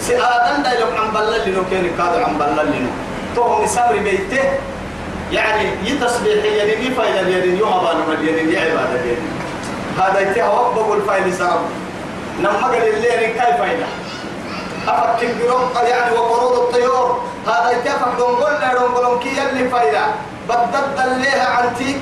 سآدم 0.00 0.62
دايلوك 0.62 0.92
عم 1.00 1.10
بلل 1.14 1.50
لنو 1.50 1.62
كان 1.70 1.90
كادو 1.98 2.24
عم 2.24 2.38
بلل 2.38 2.66
لنو 2.66 2.90
توهم 3.36 3.66
سامري 3.66 3.98
بيته. 3.98 4.44
يعني 5.32 5.68
يتصبح 5.84 6.44
يعني 6.44 6.76
مي 6.76 6.94
فايدة 6.94 7.28
يعني 7.28 7.58
يوم 7.58 7.70
بالو 7.70 8.22
يعني 8.22 8.58
عبادة 8.58 9.04
يعني 9.04 9.26
هذا 9.98 10.20
يتهوى 10.20 10.74
بقول 10.74 11.02
فايدة 11.02 11.30
سرب 11.30 11.60
نما 12.40 12.66
قال 12.66 12.74
الليل 12.74 13.20
كيف 13.20 13.56
فايدة. 13.58 13.86
أفكر 14.88 15.28
بروق 15.40 15.88
يعني 15.88 16.16
وقرود 16.16 16.58
الطيور. 16.58 17.20
هذا 17.46 17.70
يتفق 17.70 18.18
دونقل 18.18 18.78
دونقلون 18.78 19.18
كي 19.18 19.28
يلي 19.28 19.68
فايدة. 19.68 20.00
بدد 20.48 21.00
الليها 21.04 21.46
عنتي 21.46 22.00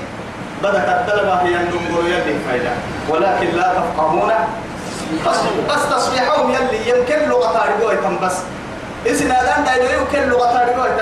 بدك 0.62 0.88
الدلبة 0.88 1.34
هي 1.34 1.52
دونقل 1.52 2.06
يلي 2.06 2.38
فايدة. 2.48 2.70
ولكن 3.08 3.56
لا 3.56 3.74
تفقهون. 3.74 4.32
بس 5.68 5.88
تصبيحهم 5.90 6.50
يلي 6.50 6.90
يمكن 6.90 7.28
لغة 7.28 7.52
تاريخوة 7.52 8.18
بس. 8.22 8.36
إذن 9.06 9.30
هذا 9.30 9.64
دايلو 9.66 10.00
يمكن 10.00 10.28
لغة 10.28 10.52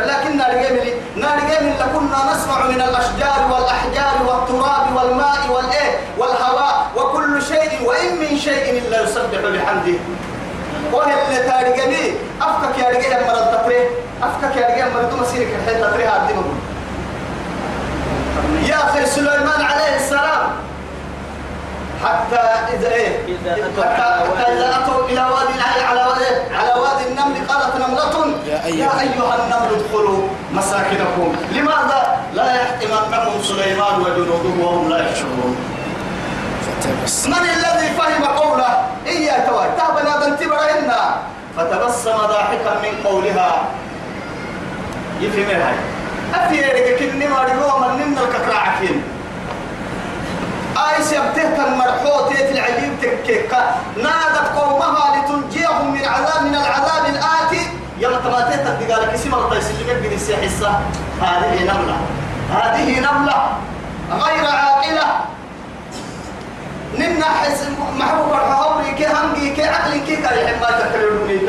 لكن 0.06 0.36
ناري 0.36 0.68
جميل 0.68 0.94
لكنا 1.80 2.32
نسمع 2.32 2.66
من 2.66 2.80
الأشجار 2.82 3.52
والأحجار 3.52 4.14
والتراب 4.26 4.96
والماء 4.96 5.38
والإيه 5.50 5.98
والهواء 6.18 6.86
وكل 6.96 7.42
شيء 7.42 7.88
وإن 7.88 8.16
من 8.18 8.38
شيء 8.38 8.78
إلا 8.78 9.02
يسبح 9.02 9.40
بحمده. 9.40 9.98
وهي 10.92 11.14
اللي 11.28 11.42
تاريخني 11.50 12.14
أفكك 12.42 12.78
يا 12.78 12.88
رجال 12.88 13.26
مرة 13.26 13.56
تطري 13.56 13.80
أفكك 14.22 14.56
يا 14.56 14.66
رجال 14.74 14.92
مرة 14.94 15.22
مسيرك 15.22 15.48
تطري 15.66 16.04
هذه 16.04 16.44
يا 18.68 18.76
أخي 18.76 19.06
سليمان 19.06 19.62
عليه 19.62 19.96
السلام. 19.96 20.69
حتى 22.04 22.40
إذا 22.76 22.92
إيه؟ 22.92 23.18
حتى, 23.78 24.52
إذا 24.52 24.78
أتوا 24.82 25.04
إلى 25.08 25.20
وادي 25.20 25.60
على 25.88 26.00
وادي 26.00 26.54
على 26.54 26.80
وادي 26.80 27.08
النمل 27.08 27.48
قالت 27.48 27.76
نملة 27.76 28.34
يا 28.46 28.64
أيها, 28.64 29.00
أيها 29.00 29.34
النمل 29.44 29.80
ادخلوا 29.80 30.28
مساكنكم. 30.52 31.36
لماذا 31.52 32.18
لا 32.34 32.62
يحتمنكم 32.62 33.42
سليمان 33.42 34.00
وجنوده 34.00 34.64
وهم 34.64 34.88
لا 34.88 35.10
يشعرون؟ 35.10 35.56
من 37.26 37.34
الذي 37.34 37.88
فهم 37.98 38.24
قوله؟ 38.24 38.82
إيا 39.06 39.46
توي 39.48 39.66
تابنا 39.78 40.26
بنتبرهن 40.26 40.92
فتبسم 41.56 42.16
ضاحكا 42.16 42.74
من 42.82 43.04
قولها. 43.04 43.62
يفهم 45.20 45.60
هاي. 45.60 45.74
أفيرك 46.34 46.98
كني 46.98 47.26
ما 47.26 47.42
رجوا 47.42 47.78
من 47.78 48.00
نمنا 48.00 48.20
الككراعكين 50.80 50.96
آيس 50.96 51.12
يبته 51.12 51.66
المرحوت 51.66 52.32
العجيب 52.32 52.92
تكيكا 53.02 53.74
نادت 53.96 54.58
قومها 54.58 55.16
لتنجيهم 55.16 55.92
من 55.92 56.04
عذاب 56.04 56.42
من 56.42 56.54
العذاب 56.54 57.04
الآتي. 57.06 57.66
يوم 57.98 58.12
تماتيت 58.24 58.66
الدقالة 58.66 59.12
كسيما 59.12 59.36
الطيس 59.36 59.70
اللي 59.70 59.94
مبين 59.94 60.12
السيحسة 60.12 60.80
هذه 61.22 61.62
نملة. 61.62 61.96
هذه 62.50 63.00
نملة. 63.00 63.48
غير 64.10 64.44
عاقلة. 64.46 65.06
نمنا 66.94 67.24
حس 67.24 67.66
محبوب 67.98 68.32
الحوري 68.32 68.92
كي 68.98 69.06
همجي 69.06 69.54
كي 69.54 69.64
عقلي 69.68 70.00
كي 70.00 70.12
يحب 70.12 70.60
ما 70.60 70.70
تكلموني 70.70 71.40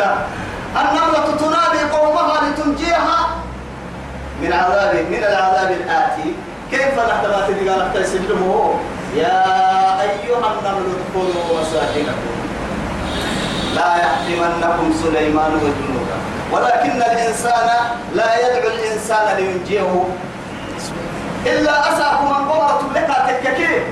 النملة 0.81 1.37
تنادي 1.39 1.91
قومها 1.91 2.41
لتنجيها 2.41 3.27
من 4.41 4.53
عذاب 4.53 4.95
من 4.95 5.23
العذاب 5.23 5.71
الآتي. 5.71 6.35
كيف 6.71 6.99
نحتمات 6.99 7.49
الدقالة 7.49 7.91
تيسلمه 7.93 8.79
يا 9.15 10.01
أيها 10.01 10.47
النمل 10.51 10.85
ادخلوا 10.95 11.61
مساكنكم. 11.61 12.31
لا 13.75 13.95
يحتمنكم 13.95 14.93
سليمان 15.03 15.53
وجنوده 15.53 16.17
ولكن 16.51 17.01
الإنسان 17.01 17.69
لا 18.15 18.29
يدعو 18.35 18.71
الإنسان 18.71 19.37
لينجيه. 19.37 20.03
إلا 21.45 21.93
أساكم 21.93 22.25
من 22.25 22.49
قمرة 22.49 22.81
لك 22.95 23.41
تككي 23.43 23.83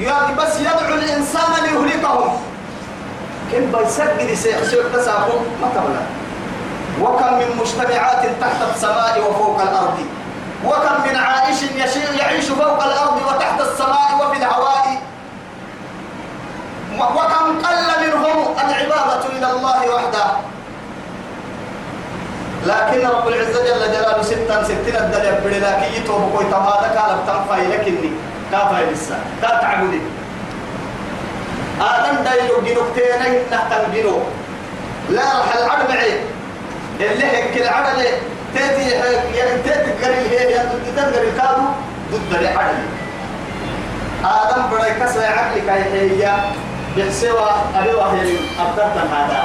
يعني 0.00 0.34
بس 0.34 0.60
يدعو 0.60 0.94
الإنسان 0.94 1.50
ليهلكهم. 1.62 2.36
كم 3.52 3.72
بيسجد 3.72 4.34
سيخسر 4.34 4.82
تساكم 4.94 5.40
ما 5.62 5.68
تبلغ. 5.74 6.06
وكم 7.02 7.34
من 7.34 7.56
مجتمعات 7.60 8.26
تحت 8.40 8.74
السماء 8.74 9.20
وفوق 9.20 9.60
الأرض. 9.62 9.98
وكم 10.64 11.08
من 11.08 11.16
عائش 11.16 11.62
يعيش 12.20 12.44
فوق 12.44 12.84
الأرض 12.84 13.16
وتحت 13.26 13.60
السماء 13.60 14.08
وفي 14.20 14.38
الهواء. 14.38 15.02
وكم 16.98 17.66
قل 17.66 18.06
منهم 18.06 18.56
العبادة 18.58 19.26
إلى 19.38 19.50
الله 19.50 19.94
وحده. 19.94 20.26
لكن 22.66 23.06
رب 23.06 23.28
العزة 23.28 23.64
جل 23.64 23.92
جلاله 23.92 24.22
ستة 24.22 24.62
ستين 24.64 24.96
الدليل 24.96 25.34
بڑي 25.44 25.58
لكن 25.62 26.02
يتوب 26.02 26.32
كوي 26.36 26.44
تمادا 26.44 27.00
قال 27.00 27.26
تنفاي 27.26 27.66
لكني 27.66 28.10
كافاي 28.52 28.90
لسا 28.90 29.18
تا 29.42 29.48
تعبدي. 29.48 30.00
آدم 31.80 32.24
دايلو 32.24 32.60
جنوكتين 32.60 33.46
نحتن 33.52 33.92
جنو 33.94 34.18
لا 35.10 35.22
رح 35.22 35.56
العدمعي 35.56 36.20
اللي 37.00 37.24
هيك 37.24 37.56
العدل 37.62 38.06
تأتي 38.54 38.90
يعني 39.38 39.62
تأتي 39.62 39.90
قريل 40.04 40.26
هي 40.30 40.54
تقدر 40.96 41.22
كادو 41.38 41.66
ضد 42.12 42.34
العدل 42.40 42.78
آدم 44.24 44.62
كسر 45.00 45.22
عقلك 45.24 45.68
هي 45.68 46.34
بحسوا 46.96 47.50
أبدت 48.60 48.96
هذا 49.12 49.44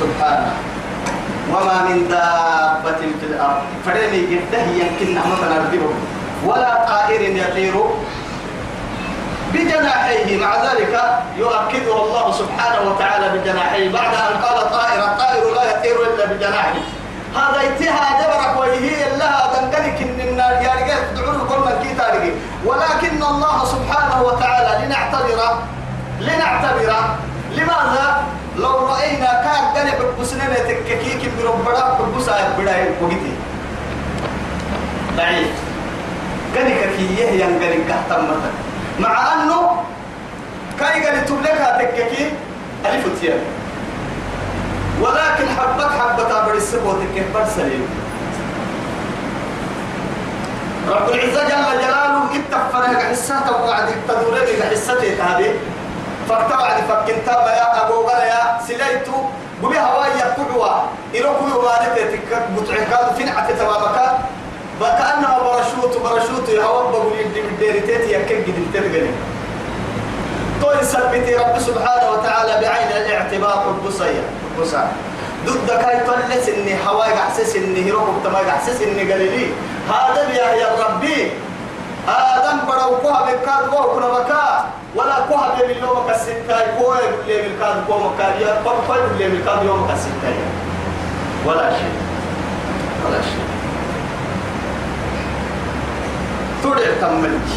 سبحانه 0.00 0.52
وما 1.52 1.82
من 1.88 2.08
دابة 2.08 3.00
في 3.20 3.26
الأرض. 3.26 3.62
فريني 3.86 4.20
جده 4.26 4.62
يمكن 4.62 5.14
نربيه 5.48 5.86
ولا 6.46 6.84
طائر 6.88 7.20
يطير 7.20 7.74
بجناحيه. 9.54 10.38
مع 10.38 10.56
ذلك 10.64 10.94
يؤكده 11.36 12.04
الله 12.04 12.32
سبحانه 12.32 12.90
وتعالى 12.90 13.38
بجناحيه. 13.38 13.92
بعد 13.92 14.14
أن 14.14 14.42
قال 14.42 14.70
طائر 14.70 15.04
الطائر 15.04 15.54
لا 15.54 15.64
يطير 15.70 15.96
إلا 16.14 16.24
بجناحه. 16.26 16.74
هذا 17.36 17.62
يتيها 17.62 18.22
دبرك 18.22 18.60
وهي 18.60 19.16
لها 19.18 19.50
تنقلك 19.54 20.02
إن 20.02 20.20
النار 20.28 20.56
تدعون 21.14 21.38
قلنا 21.48 21.82
كي 21.82 21.94
تارجي 21.94 22.32
ولكن 22.64 23.22
الله 23.22 23.64
سبحانه 23.64 24.22
وتعالى 24.22 24.86
لنعتبر 24.86 25.40
لنعتبر 26.20 26.92
لماذا؟ 27.52 28.24
لو 28.56 28.86
رأينا 28.86 29.30
كان 29.44 29.64
قلب 29.76 30.20
بسنة 30.20 30.54
تككيك 30.54 31.30
بربنا 31.38 31.98
بسا 32.16 32.56
بداية 32.58 32.90
وقتي 33.02 33.32
ضعيف 35.16 35.48
قلك 36.56 36.90
كي 36.96 37.20
يهي 37.20 37.40
ينقلك 37.40 37.86
كهتم 37.88 38.24
مثلا 38.24 38.52
مع 39.00 39.32
أنه 39.34 39.82
كاي 40.80 41.06
قال 41.06 41.24
تبلك 41.26 41.76
تككي 41.80 42.32
ألف 42.86 43.06
وتيان. 43.06 43.38
ولكن 45.00 45.44
حبت 45.58 45.90
حبت 46.00 46.32
عبر 46.32 46.54
السبوة 46.54 47.04
تكبر 47.14 47.44
سليم 47.56 47.88
رب 50.88 51.08
العزة 51.08 51.42
جل 51.44 51.80
جلاله 51.82 52.24
اتفرق 52.34 53.02
حساته 53.10 53.52
وقعد 53.52 53.88
التدورين 53.88 54.62
حسته 54.70 55.12
هذه 55.24 55.54
فاكتوعد 56.28 56.76
فكنتا 56.88 57.32
يا 57.56 57.86
أبو 57.86 57.94
غلا 57.94 58.58
سليتو 58.68 59.12
ببي 59.62 59.78
هواي 59.78 60.10
يقعوا 60.18 60.82
إلوكو 61.14 61.48
يوالد 61.48 62.20
بتعكاد 62.56 63.14
فين 63.16 63.28
عتي 63.28 63.54
وكأنما 64.80 65.38
برشوت 65.38 66.02
برشوت 66.02 66.48
يهوب 66.48 66.92
بقول 66.92 67.12
يدي 67.20 67.40
بالديرتات 67.42 68.08
يكن 68.08 68.42
قد 68.42 68.58
الترقني 68.58 69.10
تو 70.60 70.72
يثبت 70.72 71.26
رب 71.40 71.58
سبحانه 71.58 72.10
وتعالى 72.10 72.52
بعين 72.60 72.88
الاعتبار 72.88 73.70
البصية. 73.70 74.24
البصية 74.56 74.92
ضد 75.46 75.68
كاي 75.68 76.00
تلس 76.00 76.48
اني 76.48 76.74
هواي 76.86 77.14
احسس 77.14 77.56
اني 77.56 77.90
هروب 77.90 78.16
تما 78.24 78.48
احسس 78.50 78.82
اني 78.82 79.12
قليلي. 79.12 79.46
هذا 79.88 80.28
يا 80.28 80.54
يا 80.54 80.68
ربي 80.84 81.30
آدم 82.08 82.58
برو 82.68 82.96
كوها 83.02 83.22
بكاد 83.22 83.68
كوها 83.70 83.86
كنا 83.94 84.08
بكا. 84.08 84.64
ولا 84.94 85.16
كوها 85.28 85.66
بين 85.66 85.76
يوم 85.76 86.10
كسيتاي 86.10 86.66
كوها 86.78 87.00
بلي 87.26 87.42
بالكاد 87.42 87.84
كوها 87.86 87.98
مكاريا 87.98 88.60
كوها 88.64 88.98
بلي 89.16 89.28
بالكاد 89.28 89.64
يوم 89.64 89.88
كسيتاي 89.90 90.38
ولا 91.46 91.70
شيء. 91.70 91.96
ولا 93.06 93.22
شيء. 93.22 93.55
تودع 96.66 96.90
تملك 97.00 97.48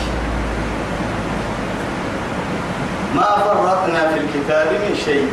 ما 3.16 3.24
فرطنا 3.24 4.12
في 4.14 4.20
الكتاب 4.20 4.68
من 4.72 4.96
شيء. 5.06 5.32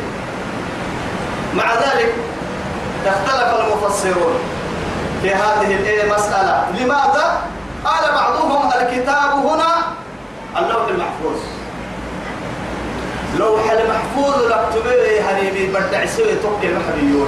مع 1.55 1.73
ذلك 1.73 2.13
اختلف 3.05 3.59
المفسرون 3.59 4.33
في 5.21 5.29
هذه 5.29 6.03
المسألة. 6.03 6.65
لماذا؟ 6.79 7.41
قال 7.85 8.11
بعضهم 8.15 8.69
الكتاب 8.81 9.45
هنا 9.45 9.73
اللوح 10.57 10.87
المحفوظ. 10.87 11.39
لوح 13.39 13.71
المحفوظ 13.71 14.35
لكتبه 14.43 15.21
هريبي 15.29 15.67
بدع 15.67 16.05
سوي 16.05 16.35
توكل 16.43 16.75
محبيون 16.75 17.27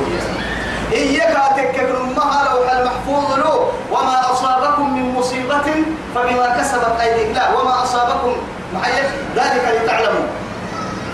إياك 0.94 1.38
تكك 1.58 1.80
أمها 1.80 2.40
لوح 2.50 2.72
المحفوظ 2.72 3.40
له. 3.40 3.72
وما 3.92 4.32
أصابكم 4.32 4.94
من 4.94 5.16
مصيبة 5.16 5.68
فبما 6.16 6.48
كسبت 6.60 7.00
أيديكم 7.02 7.34
لا 7.34 7.60
وما 7.60 7.84
أصابكم 7.84 8.34
محيط 8.74 9.06
ذلك 9.36 9.82
لتعلموا. 9.84 10.28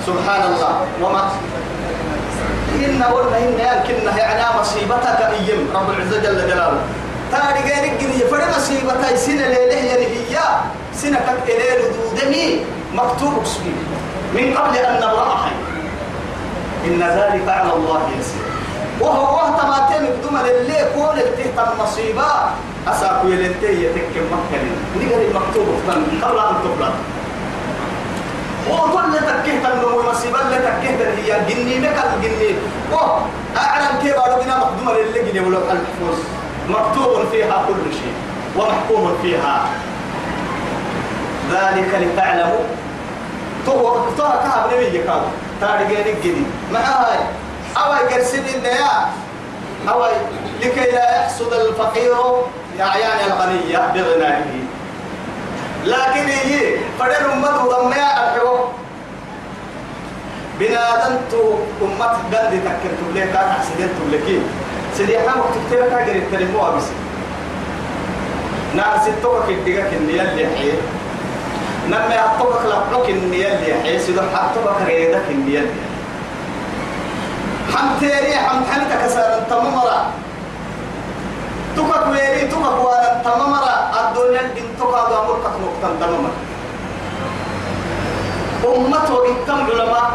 سبحان 0.06 0.42
الله 0.54 0.74
وما 1.02 1.22
إن 2.76 3.04
قلنا 3.04 3.38
إن 3.38 3.54
يمكن 3.60 4.18
يعني 4.18 4.60
مصيبتك 4.60 5.20
أيام. 5.22 5.68
رب 5.76 5.90
العزة 5.90 6.18
جل 6.20 6.48
جلاله. 6.48 6.82
تاري 7.32 7.60
غيرك 7.60 7.94
جنيه 8.02 8.26
فرد 8.32 8.50
مصيبتي 8.58 9.18
سنة 9.18 9.48
ليلة 9.48 9.76
يعني 9.76 10.06
هي. 10.06 10.38
سنة 10.94 11.20
كت 11.20 11.50
إليه 11.50 11.92
دودمي 11.92 12.66
مكتوب 12.94 13.42
اسمي. 13.44 13.76
من 14.34 14.58
قبل 14.58 14.78
أن 14.78 14.96
نبرأها 14.98 15.50
إن 16.86 17.00
ذلك 17.00 17.50
على 17.50 17.74
الله 17.74 18.02
يسير. 18.20 18.55
وهو 19.02 19.36
وقت 19.36 19.66
ما 19.66 19.90
تم 19.90 20.38
للي 20.38 20.80
كل 20.96 21.20
التهت 21.20 21.68
المصيبة 21.68 22.26
أساكو 22.88 23.28
يلنتي 23.28 23.84
يتكم 23.84 24.26
مكة 24.32 24.62
نقل 24.96 25.22
المكتوب 25.22 25.68
قبل 26.22 26.40
أن 26.40 26.56
تبلغ 26.64 26.94
وطل 28.70 29.14
تكيه 29.14 29.60
تنمو 29.64 30.02
مصيبة 30.12 30.40
لتكيه 30.40 31.10
هي 31.18 31.46
جني 31.50 31.80
مكال 31.80 32.22
جني 32.22 32.56
وه 32.92 33.22
أعلم 33.58 33.98
كيف 34.02 34.16
أردو 34.16 34.44
بنا 34.44 34.58
مقدومة 34.58 34.94
للي 34.94 35.32
جني 35.32 35.40
ولو 35.40 35.58
المحفوظ 35.58 36.18
مكتوب 36.70 37.28
فيها 37.32 37.66
كل 37.68 37.94
شيء 37.94 38.14
ومحكوم 38.58 39.18
فيها 39.22 39.68
ذلك 41.52 41.90
لتعلموا 42.02 42.66
تو 43.66 44.00
تو 44.18 44.24
كهب 44.24 44.74
نبي 44.74 44.98
كاب 44.98 45.22
تارجعني 45.62 46.14
جدي 46.24 46.44
هاي 46.74 47.18
أو 47.78 47.94
يقرسل 47.94 48.42
النيا 48.56 49.12
أو 49.90 50.06
لكي 50.62 50.92
لا 50.92 51.22
يحصد 51.22 51.54
الفقير 51.54 52.16
يعني 52.78 53.26
الغنية 53.28 53.78
بغنائه 53.94 54.64
لكن 55.86 56.26
هي 56.28 56.76
فدر 57.00 57.34
أمة 57.34 57.58
ضميا 57.58 58.36
الحو 58.36 58.58
بنادنت 60.60 61.34
أمة 61.82 62.06
قد 62.06 62.62
تكرت 62.66 63.00
لك 63.16 63.36
أحسدت 63.36 63.96
لك. 64.12 64.42
سيدي 64.98 65.20
أنا 65.20 65.36
وقت 65.36 65.54
تلك 65.72 65.94
أجري 65.94 66.18
التلموها 66.20 66.72
بس 66.72 66.84
نار 68.76 69.00
ستوك 69.04 69.50
الدقاء 69.50 69.92
كنيا 69.92 70.22
اللي 70.24 70.46
حي 70.58 70.72
نما 71.88 72.16
يحطوك 72.16 72.56
لبلوك 72.66 73.10
النيا 73.10 73.48
اللي 73.60 73.74
حي. 73.84 74.00
سيدو 74.00 74.22
حطوك 74.34 74.78
غيرك 74.88 75.26
النيا 75.30 75.60
اللي 75.60 75.72
حمتيري 77.76 78.36
حمت 78.36 78.68
حمتك 78.72 79.08
سار 79.08 79.38
التممرة. 79.38 80.00
تكك 81.78 82.08
ويري 82.08 82.48
تكك 82.48 82.78
وأنا 82.86 83.12
التممرة. 83.18 83.76
الدنيا 84.00 84.42
دين 84.56 84.68
تكك 84.80 84.86
وامرك 85.12 85.46
نقطة 85.64 85.88
التممرة. 85.92 86.34
أمة 88.66 89.08
وقتم 89.14 89.60
علماء. 89.72 90.12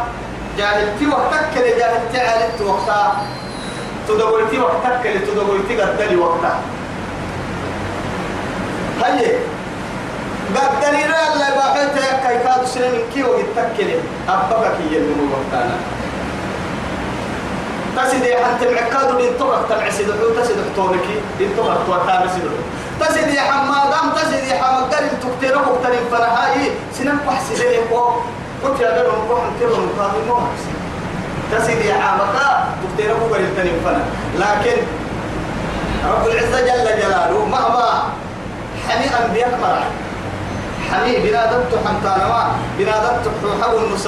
جاهلتي 0.57 1.07
وقتك 1.07 1.53
لجاهلتي 1.57 2.19
عالت 2.19 2.61
وقتها. 2.61 3.15
تدورتي 4.07 4.59
وقتك 4.59 5.05
اللي 5.05 5.19
تدورتي 5.19 5.81
قدلي 5.81 6.15
وقتها. 6.15 6.59
هيا. 9.03 9.39
قدلي 10.55 11.03
لا 11.03 11.35
لا 11.39 11.49
باحث 11.55 11.95
كي 11.95 12.37
كادو 12.43 12.65
سنة 12.65 12.87
من 12.87 13.03
كي 13.13 13.23
وقتك 13.23 13.79
اللي 13.79 13.99
أبقى 14.29 14.71
كي 14.77 14.95
يلمو 14.95 15.23
وقتنا. 15.33 15.75
تسدي 17.97 18.35
حتى 18.35 18.65
معكادو 18.73 19.17
دين 19.17 19.33
طبق 19.39 19.61
تبع 19.69 19.89
سيدحو 19.89 20.29
تسدح 20.41 20.65
طولكي 20.75 21.15
دين 21.37 21.49
طبق 21.57 21.73
توتام 21.85 22.27
سيدحو 22.33 22.55
تسدي 22.99 23.39
حمادام 23.39 24.11
تسدي 24.15 24.53
حمقل 24.53 25.05
تكتيرو 25.23 25.59
كترين 25.59 25.99
فرهاي. 26.11 26.71
سنن 26.97 27.17
بحسي 27.27 27.55
زي 27.55 27.77
قلت 28.63 28.79
يا 28.79 28.91
بنو 28.91 29.11
نروح 29.25 29.41
نتبع 29.55 29.77
نقاضي 29.77 30.21
مو 30.27 30.35
عامك 31.91 32.35
تفتيره 32.83 33.13
قبل 33.13 33.39
التنين 33.43 33.79
فنا 33.85 34.03
لكن 34.39 34.77
رب 36.11 36.27
العزة 36.27 36.61
جل 36.61 37.01
جلاله 37.01 37.45
مهما 37.45 38.03
حمي 38.89 39.25
أنبياء 39.25 39.59
مرح 39.61 39.83
حمي 40.91 41.15
بنادمت 41.19 41.71
حمتانما 41.85 42.51
بنادمت 42.77 43.25
حول 43.61 43.99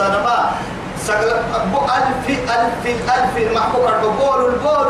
سقل 1.07 1.31
ألف 1.97 2.29
ألف 2.29 2.83
ألف 2.87 3.55
محبوب 3.55 3.85
البول 3.85 4.53
البول 4.53 4.89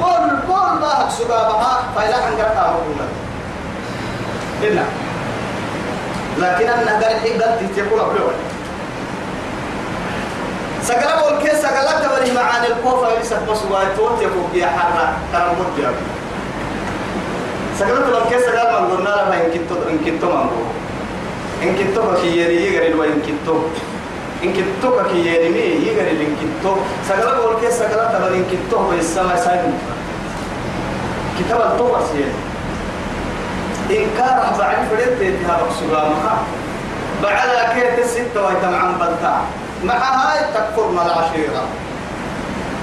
بول 0.00 0.30
البول 0.30 0.80
ما 0.80 0.92
هك 0.98 1.10
سبابها. 1.10 1.82
فإلا 1.96 2.16
عن 2.16 2.32
قرقها 2.32 2.72
مقولة 2.72 3.08
إلا. 4.62 4.82
لكن 6.38 6.68
أنا 6.68 6.92
قال 6.92 7.14
قلت 7.24 7.70
تقول 7.76 8.00
أبلوه 8.00 8.32
سقلا 10.82 11.12
بول 11.20 11.38
كيس 11.42 11.58
سقلا 11.62 11.92
تبري 12.00 12.32
معاني 12.32 12.66
الكوفة 12.66 13.20
يسك 13.20 13.42
مسوا 13.48 13.84
توت 13.96 14.22
يكون 14.22 14.50
يا 14.54 14.66
حرة. 14.66 15.16
كلام 15.32 15.54
بود 15.54 15.78
يا 15.84 15.92
سقلا 17.78 18.00
تبول 18.00 18.24
كيس 18.30 18.42
سقلا 18.46 18.80
ما 18.80 18.88
قلنا 18.88 19.08
لا 19.08 19.44
إن 19.44 19.50
كنتو 19.52 19.74
إن 19.88 19.98
كنتو 20.04 20.28
ما 20.32 20.48
إن 21.62 21.76
كنتو 21.76 22.14
كي 22.22 22.36
يري 22.40 22.56
يغري 22.66 22.88
لو 22.88 23.04
إن 23.04 23.22
كنتو 23.26 23.58
إن 24.44 24.52
كنتو 24.52 25.02
كي 25.12 25.26
يري 25.26 25.48
مي 25.48 25.86
يغري 25.86 26.10
إن 26.10 26.36
كنتو 26.40 26.76
سقلا 27.08 27.40
بول 27.40 27.60
كيس 27.60 27.74
سقلا 27.74 28.04
تبري 28.12 28.36
إن 28.36 28.44
كنتو 28.50 28.90
بيسما 28.90 29.36
سايم 29.36 29.78
كتاب 31.38 31.60
التوبة 31.60 32.00
سيد 32.12 32.32
إنكار 33.90 34.38
بعد 34.58 34.76
فريد 34.90 35.36
تهاب 35.46 35.66
سلامها 35.80 36.36
بعد 37.22 37.48
كيت 37.74 37.98
الستة 38.04 38.46
ويتمعن 38.46 38.92
بلتا. 39.00 39.34
مع 39.84 39.94
هاي 39.94 40.38
تكفر 40.54 40.88
مع 40.92 41.02
العشيرة 41.06 41.64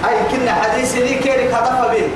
أي 0.10 0.16
كنا 0.32 0.54
حديث 0.54 0.96
لي 0.96 1.14
كيرك 1.14 1.54
هدف 1.54 1.92
به. 1.92 2.10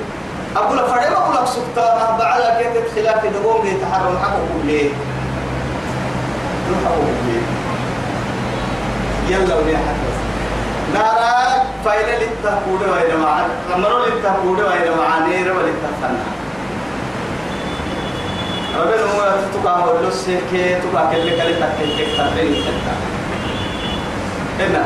أقول 0.56 0.78
فريم 0.78 1.14
أقول 1.14 1.36
لك 1.36 1.48
سكتانا 1.48 2.18
بعد 2.20 2.42
كيت 2.58 2.84
خلاف 2.96 3.26
دقوم 3.26 3.66
يتحرم 3.66 4.18
حقه 4.24 4.48
ليه؟ 4.66 4.90
حقه 6.86 7.08
ليه؟ 7.28 7.47
يلا 9.30 9.56
ولي 9.56 9.78
حدث 9.78 10.18
نارا 10.94 11.64
فايلة 11.86 12.18
للتهبود 12.26 12.82
وإلى 12.82 13.18
معان 13.24 13.50
أمرو 13.76 14.06
للتهبود 14.06 14.60
وإلى 14.60 14.96
معانير 14.96 15.54
وللتهفنا 15.54 16.24
ربنا 18.80 19.02
هو 19.02 19.36
تتوقع 19.52 19.76
هو 19.76 20.08
لسه 20.10 20.40
تتوقع 20.52 21.12
كل 21.12 21.30
كل 21.30 21.56
تكتيك 21.60 22.08
تكتيك 22.18 22.66
إنا 24.66 24.84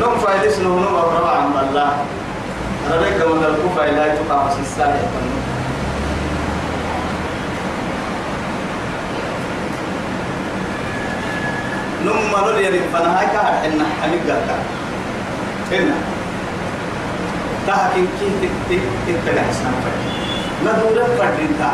نوم 0.00 0.18
فايدس 0.18 0.58
نوم 0.58 0.82
نوم 0.82 0.94
أقرب 0.94 1.26
عن 1.26 1.68
الله 1.68 1.92
ربك 2.92 3.26
من 3.26 3.44
الكوفة 3.44 3.84
إلى 3.88 4.18
تقع 4.28 4.48
في 4.48 4.60
الساعة 4.60 5.00
نوم 12.04 12.27
ما 12.42 12.50
نريد 12.52 12.82
فنهاي 12.92 13.26
كهر 13.26 13.54
إن 13.66 13.80
حميد 14.02 14.22
قلتا 14.30 14.56
إنا 15.72 15.96
تهكين 17.66 18.06
كي 18.18 18.28
تك 18.42 18.54
تك 18.68 18.82
تك 19.06 19.18
تك 19.26 19.38
حسنا 19.48 19.70
فرد. 19.84 20.00
ندورة 20.64 21.08
فردين 21.18 21.52
تا 21.58 21.70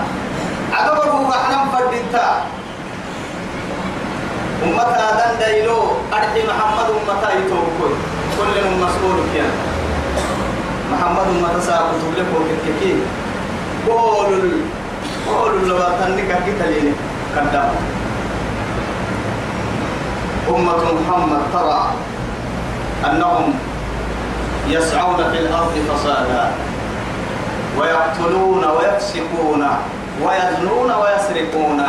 عقبه 0.73 1.11
هو 1.11 1.33
حنم 1.33 1.65
فردين 1.73 2.07
تا 2.13 2.27
أمتا 4.65 5.09
دن 5.19 5.33
دايلو 5.41 5.79
أرحي 6.13 6.41
محمد 6.51 6.89
أمتا 6.99 7.29
يتوكل 7.39 7.93
كل 8.37 8.57
مسؤول 8.83 9.17
كيان 9.33 9.55
محمد 10.93 11.27
أمتا 11.33 11.61
ساقو 11.61 11.95
تبلك 12.03 12.29
وكتكي 12.37 12.93
قول 13.89 14.33
ال 14.33 14.51
قول 15.29 15.53
اللواتن 15.63 16.17
كاكي 16.29 16.53
تليني. 16.61 16.93
قدام 17.37 17.71
أمة 20.49 20.83
محمد 21.01 21.43
ترى 21.53 21.91
أنهم 23.11 23.55
يسعون 24.69 25.17
في 25.33 25.39
الأرض 25.39 25.73
فسادا 25.89 26.51
ويقتلون 27.79 28.65
ويفسقون 28.65 29.67
ويزنون 30.23 30.91
ويسرقون. 30.93 31.83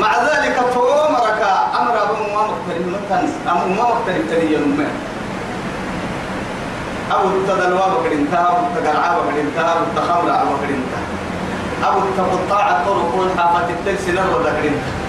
مع 0.00 0.12
ذلك 0.22 0.56
تومرك 0.74 1.42
أمر 1.80 1.94
أبو 2.02 2.14
أمر 3.48 3.66
ما 3.76 3.82
مقترب 3.82 4.22
تلي 4.30 4.52
يوم 4.52 4.86
أبو 7.12 7.28
التدلوا 7.28 7.86
بكرنتا 7.88 8.40
أبو 8.50 8.66
التقرع 8.66 9.18
بكرنتا 9.18 9.72
أبو 9.72 9.84
التخمر 9.90 10.30
بكرنتا 10.50 11.00
أبو 11.84 11.98
التقطاع 11.98 12.70
الطرق 12.70 13.14
والحافة 13.14 13.68
التلسي 13.70 14.12
نرد 14.12 14.40
بكرنتا 14.40 15.07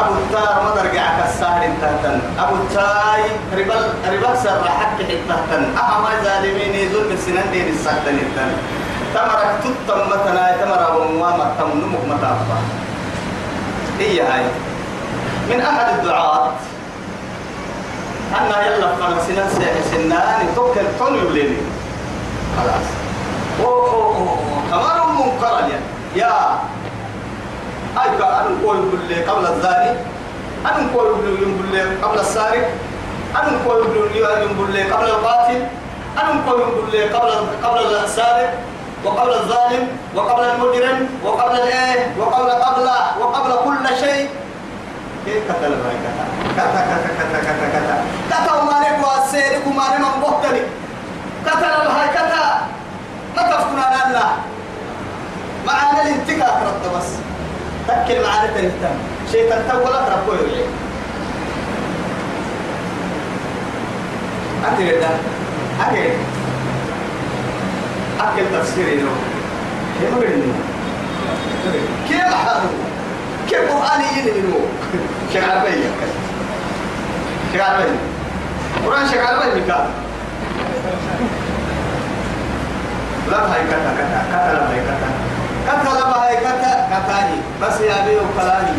أبو 0.00 0.14
التار 0.14 0.62
ما 0.64 0.82
درجع 0.82 1.20
كسار 1.20 1.62
تهتن 1.80 2.20
أبو 2.38 2.54
التاي 2.54 3.22
ربل 3.52 3.82
ربل 4.12 4.38
سر 4.42 4.64
حق 4.64 4.98
حتهتن. 5.02 5.62
أهم 5.78 6.04
ظالمين 6.24 6.74
يزول 6.74 7.04
بالسنان 7.08 7.50
دين 7.52 7.68
السكتن 7.68 8.16
التن 8.24 8.50
تمرك 9.14 9.50
تتم 9.64 10.00
متنا 10.10 10.56
تمر 10.60 10.82
ومواما 10.96 11.46
تم 11.58 11.70
نمك 11.80 12.04
متابا 12.08 12.58
هي 13.98 14.20
هاي؟ 14.20 14.44
من 15.50 15.60
أحد 15.60 15.98
الدعاة. 15.98 16.50
أنا 18.32 18.66
يلا 18.66 18.88
فلسنا 18.96 19.44
سنان 19.90 20.54
توكل 20.56 20.86
توني 20.98 21.22
وليني 21.22 21.56
خلاص. 22.56 22.86
أوه 23.60 23.92
أوه 23.92 24.16
أوه 24.16 24.62
كمان 24.70 25.16
منكر 25.16 25.78
يا 26.16 26.58
أي 27.92 28.08
أنا 28.08 28.48
نقول 28.48 28.76
بالله 28.76 29.32
قبل 29.32 29.46
الزاني 29.46 29.90
أنا 30.66 30.80
نقول 30.80 31.14
بالله 31.14 31.96
قبل 32.02 32.18
السارق 32.18 32.70
أنا 33.36 33.50
نقول 33.52 33.82
بالله 33.84 34.96
قبل 34.96 35.04
القاتل. 35.04 35.60
أنا 36.22 36.32
نقول 36.32 36.60
بالله 36.76 37.18
قبل 37.18 37.30
قبل 37.64 37.80
السارق 38.04 38.54
وقبل 39.04 39.32
الظالم. 39.32 39.88
وقبل 40.14 40.44
المجرم. 40.44 41.08
وقبل 41.24 41.56
الايه 41.56 42.16
وقبل 42.18 42.50
قبل 42.50 42.88
وقبل 43.20 43.52
كل 43.64 43.96
شيء. 44.00 44.28
كيف 45.24 45.52
قتل 45.52 45.72
هاي 45.72 45.96
كتا 46.04 46.24
كتا 46.56 46.80
كتا 47.18 47.38
كتا 47.40 47.66
كتا 47.74 47.96
كتا 48.30 48.52
وما 48.52 48.76
نبوا 48.80 49.24
السيرك 49.24 49.62
وما 49.66 49.84
نمن 49.96 50.20
بوتني 50.20 50.62
قتل 51.46 51.86
هاي 51.96 52.08
كتا 52.08 52.44
ما 53.36 53.42
تفكنا 53.42 53.86
لنا 54.10 54.26
معانا 55.66 56.02
الانتقاء 56.02 56.62
رد 56.66 56.84
بس. 56.98 57.31
تكل 57.88 58.22
معانا 58.22 58.46
تنهتم 58.54 58.96
شيطان 59.32 59.62
تولى 59.68 60.06
تربوه 60.06 60.36
يلي 60.38 60.64
أنت 64.68 64.78
قد 64.78 65.18
أكيد 65.80 66.12
أكل. 68.20 68.58
تفسيري 68.58 68.96
له 68.96 69.10
كيف 70.00 70.14
قلنا 70.14 70.54
كيف 72.08 72.34
حاله 72.34 72.70
كيف 73.48 73.70
ينمو 74.36 74.58
شيخ 75.32 75.44
عربية 75.44 75.90
شيخ 77.52 77.62
عربية 77.62 77.98
قرآن 78.86 79.08
شيخ 79.08 79.26
عربية 79.26 79.86
لا 83.30 83.38
هاي 83.54 83.64
كتا 83.66 83.94
كتا 83.98 84.24
كتا 84.30 84.52
لا 84.52 84.70
هاي 84.70 84.80
كتا 84.80 85.31
كتا 85.66 85.90
لا 85.98 86.06
هاي 86.22 86.36
كتا 86.36 86.72
كتاني 86.92 87.38
بس 87.62 87.80
يا 87.80 87.96
بيو 88.06 88.20
كلاني 88.38 88.78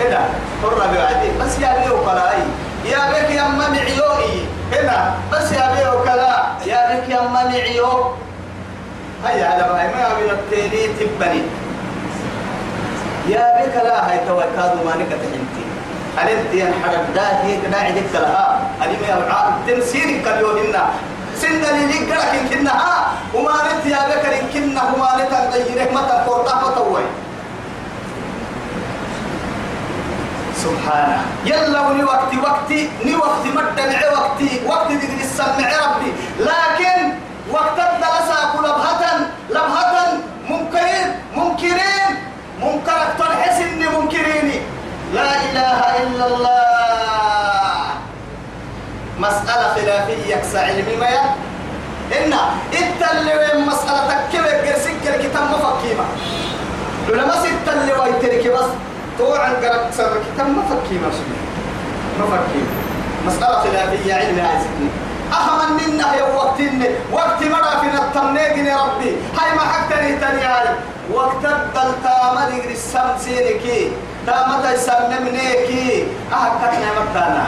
إذا 0.00 0.20
حر 0.62 0.74
بعدي 0.78 1.28
بس 1.40 1.58
يا 1.58 1.70
بيو 1.82 1.96
كلاني 2.04 2.46
يا 2.84 2.98
بك 3.10 3.30
يا 3.30 3.46
أما 3.46 3.68
معيوئي. 3.68 4.46
هنا 4.72 5.14
بس 5.32 5.52
يا 5.52 5.66
بيو 5.74 6.02
كلا 6.04 6.34
يا 6.66 6.80
بك 6.90 7.08
يا 7.08 7.20
أما 7.20 7.44
معيو 7.44 7.90
هيا 9.24 9.46
على 9.46 9.62
ما 9.62 9.74
ما 9.94 10.08
من 10.18 10.30
التيني 10.30 10.82
تبني. 10.98 11.42
يا 13.28 13.44
بك 13.58 13.74
لا 13.84 14.10
هاي 14.10 14.18
توكاد 14.28 14.72
ما 14.84 14.92
تحنتي 14.92 15.62
أنت 16.22 16.54
ين 16.54 16.72
حرب 16.84 17.14
ده 17.14 17.22
هي 17.42 17.56
كنا 17.60 17.76
عندك 17.76 18.12
لها. 18.14 18.60
أني 18.82 18.96
ما 19.02 19.06
يبعاد 19.08 19.52
تنسير 19.66 20.08
كليوهنا 20.24 20.84
سند 21.40 21.64
لي 21.64 21.98
لك 22.10 22.32
كنها 22.50 23.12
وما 23.34 23.56
نت 23.66 23.86
يا 23.86 24.00
بك 24.08 24.24
كنا 24.52 24.82
وما 24.82 25.10
نت 25.20 25.32
تغيره 25.52 25.92
متى 25.92 26.16
قرطة 26.26 26.54
فتوي 26.60 27.04
سبحانه. 30.56 31.20
يلا 31.44 31.80
وني 31.80 32.04
وقت 32.04 32.32
وقتي 32.42 32.90
ني 33.04 33.14
وقت 33.16 33.44
مدنع 33.46 34.00
وقتي 34.12 34.60
وقت 34.66 34.88
دي 34.92 35.06
السمع 35.24 35.68
ربي. 35.84 36.10
لكن 36.40 37.12
وقت 37.50 37.78
الدراسة 37.78 38.36
كل 38.52 38.64
لبهة 38.64 39.02
لبهة 39.50 40.18
منكرين 40.50 41.08
منكرين 41.36 42.10
منكرك 42.62 43.08
تنحس 43.18 43.60
إني 43.60 43.86
منكريني 43.88 44.58
لا 45.14 45.30
إله 45.46 45.78
إلا 46.02 46.26
الله 46.26 47.82
مسألة 49.18 49.74
يكسى 50.56 50.72
علمي 50.72 50.96
ما 50.96 51.08
إن 52.18 52.32
إنت 52.82 53.10
اللي 53.12 53.32
وين 53.36 53.66
مسألة 53.66 54.28
كيف 54.32 54.46
يرسك 54.46 55.14
الكتاب 55.14 55.42
مفكيمة 55.50 56.04
لما 57.08 57.34
ست 57.42 57.68
اللي 57.72 57.92
ويترك 57.92 58.52
بس 58.52 58.64
توعن 59.18 59.54
قرأت 59.54 59.94
سر 59.94 60.12
الكتاب 60.16 60.46
مفكيمة 60.48 61.08
مفكيمة 62.20 62.70
مسألة 63.26 63.60
خلافية 63.60 64.14
علمي 64.14 64.40
عايزتني 64.40 64.88
أهم 65.32 65.76
منا 65.76 66.14
يا 66.14 66.22
وقت 66.22 66.60
وقت 67.12 67.42
مرة 67.42 67.80
في 67.80 67.98
التمنيق 67.98 68.56
يا 68.56 68.76
ربي. 68.76 69.16
هاي 69.38 69.54
ما 69.56 69.60
حكتني 69.60 70.16
تاني 70.16 70.42
هاي. 70.44 70.68
وقت 71.12 71.44
الدل 71.44 71.92
تاما 72.04 72.48
دقر 72.50 72.70
السمسينكي 72.70 73.92
تاما 74.26 74.60
دا 74.62 74.72
يسممنيكي 74.74 76.06
أحكتنا 76.32 76.86
مكانا 77.00 77.46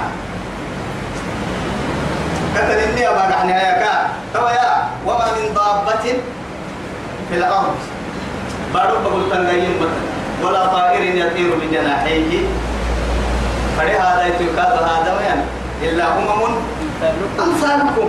كتن 2.55 2.79
إني 2.89 3.09
أبا 3.09 3.29
نحن 3.29 3.49
هيكا 3.49 4.09
توا 4.35 4.51
يا 4.51 4.89
وما 5.07 5.25
من 5.37 5.55
ضابة 5.55 6.05
في 7.31 7.35
الأرض. 7.37 7.75
بارو 8.75 8.99
بقول 9.05 9.31
تنغيين 9.31 9.73
بطن 9.81 10.03
ولا 10.47 10.67
طائر 10.67 11.03
يطير 11.15 11.51
بجناحيه 11.55 12.41
فلي 13.79 13.93
هذا 13.97 14.27
يتوكاد 14.27 14.73
هذا 14.83 15.11
وين 15.19 15.41
إلا 15.91 16.05
أمم 16.19 16.43
أمثالكم 17.41 18.09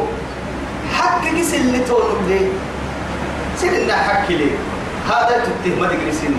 حق 0.98 1.22
جس 1.38 1.54
اللي 1.54 1.80
تقولوا 1.80 2.22
لي 2.28 2.42
سيدنا 3.58 3.96
حق 3.96 4.32
لي. 4.32 4.52
هذا 5.10 5.44
تتهم 5.46 5.86
دقري 5.86 6.12
سن 6.12 6.34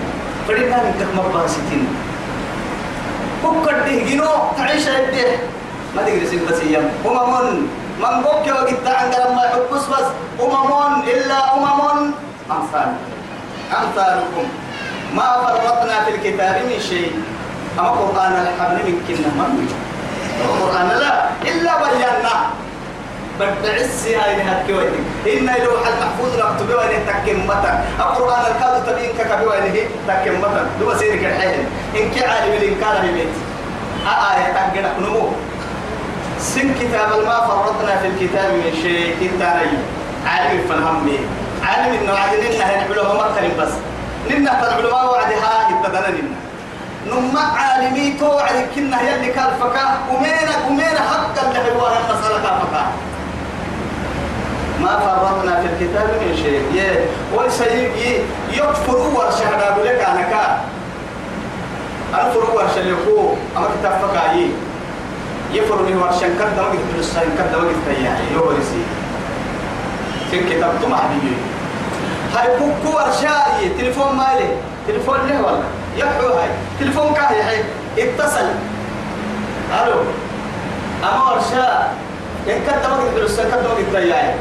فرينا 0.47 0.77
نكتك 0.89 1.07
مباسطين 1.15 1.87
بكر 3.43 3.71
ده 3.79 4.03
جنو؟ 4.09 4.25
تعيش 4.57 4.85
يده 4.87 5.29
ما 5.95 6.01
دقري 6.01 6.25
سن 6.27 6.39
بس 6.49 6.59
يم 6.63 6.89
أمم 7.05 7.67
من 8.01 8.21
بوك 8.25 8.45
وقت 8.47 8.87
عند 8.87 9.13
لما 9.15 9.43
يحبس 9.45 9.85
بس 9.93 10.07
أمم 10.41 11.03
إلا 11.05 11.53
أمم 11.53 12.11
أمثال. 12.51 12.89
أمثالكم. 13.79 14.45
ما 15.15 15.27
فرطنا 15.43 16.03
في 16.05 16.11
الكتاب 16.15 16.55
من 16.65 16.79
شيء. 16.89 17.11
أما 17.79 17.89
قرآن 17.89 18.31
الحبل 18.31 18.77
من 18.87 18.95
كنا 19.07 19.29
من؟ 19.37 19.69
القرآن 20.45 20.87
لا 20.99 21.13
إلا 21.49 21.73
بينا. 21.83 22.35
بدع 23.39 23.75
السهاي 23.75 24.35
نهك 24.35 24.69
وين 24.69 24.93
إن 25.33 25.45
لوح 25.63 25.81
المحفوظ 25.87 26.31
ركتب 26.39 26.69
وين 26.69 27.05
تكم 27.07 27.47
متى 27.47 27.73
القرآن 27.99 28.43
الكاد 28.51 28.85
تبين 28.85 29.11
ككبي 29.17 29.45
وين 29.45 29.75
تكم 30.07 30.35
متى 30.41 30.61
دو 30.79 30.93
سيرك 30.99 31.23
الحين. 31.25 31.65
إن 31.95 32.05
كعالم 32.15 32.53
الإنكار 32.53 32.95
ببيت 33.03 33.33
آية 34.05 34.53
تقدر 34.53 34.89
نمو. 34.99 35.33
سن 36.41 36.73
كتاب 36.79 37.09
ما 37.25 37.37
فرطنا 37.47 37.97
في 38.01 38.07
الكتاب 38.07 38.53
من 38.53 38.73
شيء 38.81 39.15
كتابي 39.21 39.77
عالم 40.25 40.61
فنهمي 40.69 41.19
عالم 41.63 41.93
إنه 42.01 42.13
عادل 42.13 42.39
إنها 42.39 42.85
العلماء 42.85 43.15
مكة 43.15 43.63
بس. 43.63 43.71
ننا 44.31 44.51
العلماء 44.67 45.05
وعدها 45.11 45.67
يبتدنا 45.69 46.09
ننا 46.09 46.35
نما 47.07 47.41
عالمي 47.41 48.13
توعد 48.19 48.65
كنا 48.75 49.01
يلي 49.01 49.27
كان 49.33 49.49
فكا 49.61 49.97
ومينا 50.13 50.53
ومينا 50.69 50.99
حقا 50.99 51.47
اللي 51.51 51.71
هو 51.81 51.87
المسألة 51.87 52.39
فكا 52.41 52.85
ما 54.81 54.99
فرطنا 54.99 55.61
في 55.61 55.67
الكتاب 55.67 56.07
من 56.21 56.37
شيء. 56.43 56.61
يه 56.73 57.05
ويسيب 57.37 57.91
يكفر 58.53 58.97
ورشة 58.97 59.57
لك 59.83 59.99
أنا 60.07 60.21
كا. 60.21 60.61
أنفر 62.13 62.55
ورشة 62.55 62.79
اللي 62.79 62.93
هو 62.93 63.33
أما 63.57 63.67
كتاب 63.79 63.91
فكا 64.01 64.31
يه 64.33 64.47
يفر 65.53 65.81
من 65.81 65.97
ورشة 66.01 66.27
كده 66.39 66.63
وقت 66.63 66.77
بالصين 66.95 67.29
كده 67.37 67.57
وقت 67.57 67.75
تياعي 67.87 68.33
يو 68.33 68.47
ورسي 68.47 68.83
في 70.31 70.39
الكتاب 70.39 70.71
تمع 70.83 70.99
بيجي 71.13 71.35
هاي 72.35 72.47
كوكو 72.59 72.97
ورشة 72.97 73.35
تليفون 73.77 74.15
مالي 74.15 74.49
تليفون 74.87 75.17
له 75.27 75.41
والله. 75.41 75.63
يحو 75.97 76.27
هاي. 76.27 76.49
تليفون 76.79 77.13
كاهي 77.13 77.41
هاي. 77.41 77.63
اتصل. 77.97 78.47
ألو. 79.83 79.99
اما 81.03 81.31
ورشا 81.31 81.87
إن 82.47 82.53
قلت 82.53 83.17
له 83.17 83.27
كنت 83.27 83.53
ما 83.67 83.73
قلت 83.77 83.93
ياي 83.93 84.33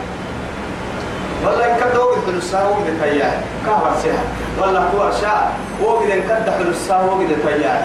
والله 1.44 1.66
كنت 1.80 1.96
وقت 1.96 2.18
له 2.28 2.38
الساعة 2.38 2.68
وقت 2.70 3.02
ياي 3.12 3.32
كاه 3.66 3.82
ورشا 3.82 4.18
والله 4.60 4.80
هو 4.80 5.04
ورشا 5.04 5.50
وقت 5.82 6.02
إن 6.10 6.20
كنت 6.20 6.48
له 6.60 6.70
الساعة 6.70 7.06
وقت 7.06 7.20
ياي 7.60 7.82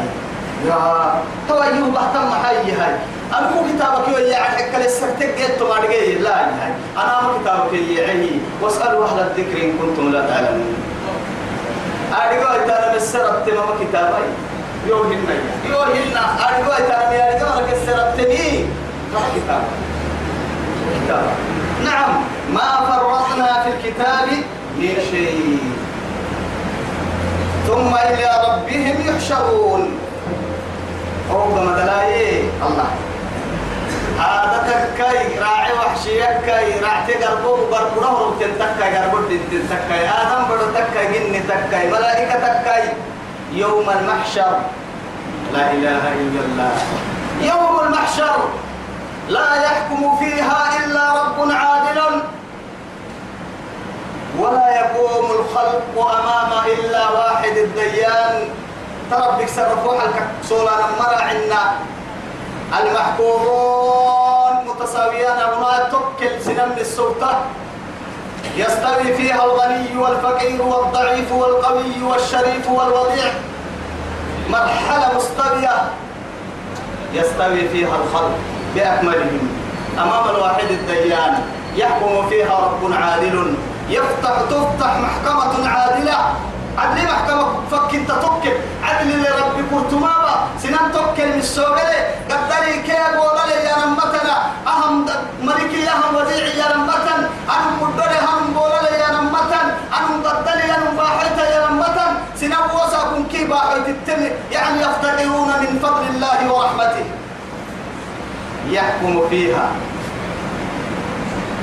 يا. 0.67 1.13
تو 1.49 1.61
أيوه 1.63 1.87
بحتم 1.91 2.27
هاي 2.45 2.71
هاي. 2.71 2.95
أنا 3.33 3.49
مو 3.49 3.61
كتابك 3.69 4.19
يا 4.19 4.37
حق 4.37 4.79
لسكتك 4.79 5.35
جيت 5.37 5.61
ما 5.61 5.75
رجعي 5.75 6.15
لا 6.15 6.45
هاي 6.45 6.71
أنا 6.97 7.21
مو 7.21 7.39
كتابك 7.39 7.73
يا 7.73 8.39
واسألوا 8.61 9.05
أهل 9.05 9.19
الذكر 9.19 9.63
إن 9.63 9.77
كنتم 9.81 10.11
لا 10.11 10.21
تعلمون. 10.27 10.75
أرجو 12.13 12.47
إتانا 12.47 12.95
مسرت 12.95 13.49
ما 13.49 13.75
كتابي. 13.81 14.27
يو 14.87 15.03
هنا 15.03 15.35
يو 15.69 15.79
هنا 15.79 16.23
أرجو 16.45 16.71
إتانا 16.71 17.13
يا 17.13 17.33
أرجو 17.33 17.45
أنا 17.45 17.67
كسرت 17.71 18.17
مي 18.29 18.65
ما 19.13 19.21
كتاب 19.35 19.63
كتاب 20.95 21.23
نعم. 21.85 22.23
ما 22.53 22.69
فرطنا 22.87 23.63
في 23.63 23.69
الكتاب 23.69 24.27
من 24.77 24.95
شيء. 25.11 25.59
ثم 27.67 27.95
إلى 27.95 28.29
ربهم 28.47 28.97
يحشرون. 29.07 29.91
أو 31.31 31.43
بمدلاي 31.49 32.39
الله. 32.39 32.89
هذا 34.19 34.57
تكاي 34.67 35.39
راعي 35.39 35.73
وحشي 35.73 36.19
يكاي 36.19 36.79
راعتي 36.79 37.13
قربو 37.13 37.55
قربو 37.75 38.33
تنتكاي 38.39 38.97
قربو 38.97 39.17
تنتكاي 39.27 40.09
آدم 40.09 40.43
بدو 40.49 40.65
تكاي 40.71 41.07
جن 41.13 41.47
تكاي 41.47 41.91
ملائكة 41.91 42.39
تكاي. 42.39 42.83
يوم 43.53 43.89
المحشر. 43.89 44.59
لا 45.53 45.71
إله 45.71 46.03
إلا 46.13 46.41
الله. 46.45 46.73
يوم 47.41 47.79
المحشر. 47.79 48.37
لا 49.29 49.55
يحكم 49.63 50.17
فيها 50.19 50.59
إلا 50.79 51.03
رب 51.21 51.51
عادل. 51.51 51.99
ولا 54.39 54.67
يقوم 54.75 55.25
الخلق 55.31 55.95
أمام 55.97 56.51
إلا 56.65 57.09
واحد 57.09 57.57
الديان. 57.57 58.49
تربك 59.11 59.47
سرفوح 59.47 59.97
الكسولان 60.03 60.83
مرا 60.99 61.21
عنا. 61.21 61.63
المحكومون 62.73 64.53
متساويان 64.67 65.37
هنا 65.37 65.89
تكل 65.91 66.41
سنم 66.45 66.75
السلطة. 66.77 67.41
يستوي 68.57 69.13
فيها 69.17 69.45
الغني 69.45 69.97
والفقير 69.97 70.61
والضعيف 70.61 71.31
والقوي 71.31 72.03
والشريف 72.03 72.69
والوضيع. 72.69 73.31
مرحلة 74.49 75.11
مستوية 75.17 75.91
يستوي 77.13 77.69
فيها 77.69 77.95
الخلق 77.95 78.37
بأكملهم. 78.75 79.49
أمام 79.97 80.35
الواحد 80.35 80.71
الديان 80.71 81.43
يحكم 81.75 82.29
فيها 82.29 82.59
رب 82.59 82.93
عادل. 82.93 83.55
يفتح 83.89 84.41
تفتح 84.49 84.97
محكمة 84.97 85.69
عادلة. 85.69 86.17
عدل 86.77 87.03
محكمة 87.03 87.45
فك 87.71 87.95
انت 87.95 88.11
تكل 88.11 88.53
عدل 88.83 89.23
لرب 89.23 89.57
كرتمابا 89.71 90.35
سنان 90.63 90.91
من 91.17 91.39
السوغلة 91.39 91.99
قدري 92.29 92.73
كي 92.85 92.91
أقول 92.91 93.39
لي 93.49 93.57
يا 93.69 93.75
نمتنا 93.85 94.35
أهم 94.67 95.05
ملكي 95.43 95.89
أهم 95.89 96.15
وزيعي 96.15 96.57
يا 96.57 96.77
نمتن 96.77 97.21
أهم 97.49 97.73
مدري 97.81 98.19
هم 98.27 98.53
بول 98.53 98.75
لي 98.85 98.97
يا 99.03 99.11
نمتن 99.11 99.67
أهم 99.97 100.23
قدري 100.23 100.67
يا 100.69 100.77
نمباحيت 100.79 101.37
يا 101.37 101.69
نمتن 101.69 102.11
سنان 102.39 102.69
وساكم 102.75 103.23
كي 103.31 103.45
باحيت 103.45 103.87
التم. 103.87 104.21
يعني 104.51 104.81
يفتقرون 104.81 105.47
من 105.47 105.79
فضل 105.83 106.05
الله 106.13 106.53
ورحمته. 106.53 107.05
يحكم 108.69 109.29
فيها. 109.29 109.67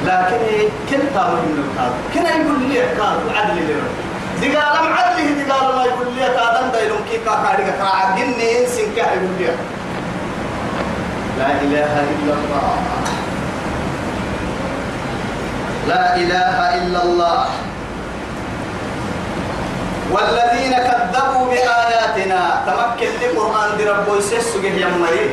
لكن 0.06 0.68
كنت 0.90 1.16
من 1.16 1.54
القاضي. 1.64 2.00
كنا 2.14 2.30
يقول 2.30 2.60
لي 2.68 2.80
قاضي 2.80 3.38
عدل 3.38 3.56
لرب 3.68 4.11
دقال 4.43 4.74
ما 4.82 4.90
عدله 4.97 5.45
دقال 5.45 5.76
ما 5.76 5.84
يقول 5.84 6.09
لي 6.18 6.26
تادم 6.26 6.66
دايلون 6.72 7.03
كي 7.11 7.18
كاكاري 7.22 7.64
كراع 7.78 8.16
جني 8.18 8.59
انسن 8.59 8.90
كا 8.97 9.14
يقول 9.14 9.38
لي 9.38 9.55
لا 11.38 11.51
إله 11.62 11.95
إلا 12.14 12.32
الله. 12.34 12.70
لا 15.88 16.05
إله 16.16 16.57
إلا 16.78 17.01
الله. 17.03 17.40
والذين 20.11 20.74
كذبوا 20.74 21.45
بآياتنا 21.51 22.43
تمكن 22.66 23.11
لقرآن 23.22 23.70
دي 23.78 23.84
ربو 23.84 24.16
يسسو 24.18 24.62
جه 24.62 24.74
يمري. 24.82 25.30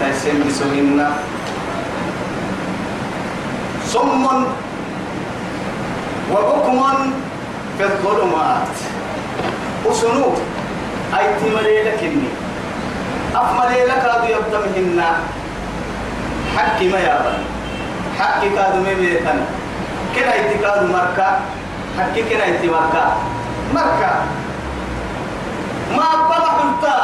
تسمي 0.00 0.50
سوهنا 0.50 1.08
صم. 3.86 4.26
وبكم. 6.32 7.21
في 7.82 7.92
الظلمات 7.92 8.74
وسنو 9.86 10.32
أي 11.18 11.26
تملي 11.40 11.82
لك 11.82 11.98
إني 12.02 12.30
أفملي 13.34 13.84
لك 13.84 14.02
هذا 14.06 14.28
يبتمهن 14.28 15.02
حكي 16.56 16.88
ما 16.88 16.98
يابن. 16.98 17.38
حكي 18.18 18.48
كادو 18.54 18.80
ميبيتن 18.86 19.38
كنا 20.14 20.32
اتكادو 20.40 20.86
مركا. 20.92 21.40
حكي 21.98 22.22
كنا 22.22 22.44
اتي 22.48 22.68
مركا. 22.68 23.04
ما 25.96 26.04
أقبل 26.04 26.44
قلتا 26.58 26.98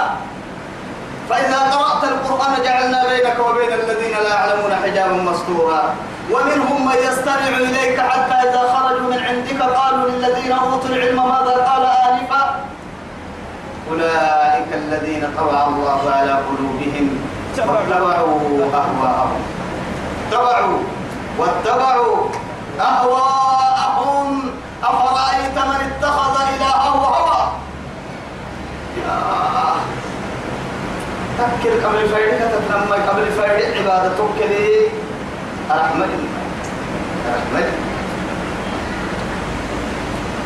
فإذا 1.31 1.59
قرأت 1.59 2.03
القرآن 2.05 2.55
جعلنا 2.65 3.01
بينك 3.09 3.37
وبين 3.41 3.73
الذين 3.73 4.15
لا 4.25 4.35
يعلمون 4.35 4.73
حجابا 4.85 5.17
مستورا. 5.23 5.95
ومنهم 6.31 6.87
من 6.87 6.97
يستمع 7.09 7.57
إليك 7.57 8.01
حتى 8.01 8.35
إذا 8.49 8.63
خرجوا 8.73 9.09
من 9.11 9.19
عندك 9.19 9.63
قالوا 9.63 10.11
للذين 10.11 10.53
أوتوا 10.53 10.89
العلم 10.89 11.17
ماذا 11.17 11.55
قال 11.69 11.85
آنفا؟ 11.87 12.65
أولئك 13.91 14.71
الذين 14.73 15.29
طبع 15.39 15.67
الله 15.67 16.11
على 16.11 16.33
قلوبهم 16.33 17.07
واتبعوا 17.59 18.13
أهواءهم. 18.75 19.41
اتبعوا 20.29 20.79
واتبعوا 21.39 22.29
أهواءهم. 22.81 24.51
أفرأيت 24.83 25.57
من 25.57 25.81
اتخذ 25.91 26.41
إلهه 26.55 26.89
هوى؟ 26.89 27.53
تذكر 31.39 31.87
قبل 31.87 32.09
فايدة 32.09 32.51
تتنمى 32.59 32.97
قبل 33.09 33.27
فايدة 33.33 33.67
عبادتك 33.79 34.39
لي. 34.39 34.89
أحمد. 35.71 36.09
أحمد. 37.29 37.67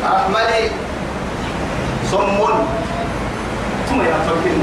أحمد. 0.03 0.71
صم 2.11 2.37
ثم 3.89 4.01
يفكر 4.01 4.57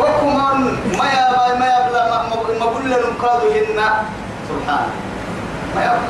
وكمان 0.00 0.60
ما 0.98 1.04
يا 1.04 1.58
ما 1.58 1.66
يبلا 1.66 2.02
ما 2.08 2.26
لهم 2.88 3.14
قالوا 3.22 3.52
هنا 3.52 4.02
سبحان. 4.48 4.86
ما 5.76 5.80
يبلا 5.84 6.08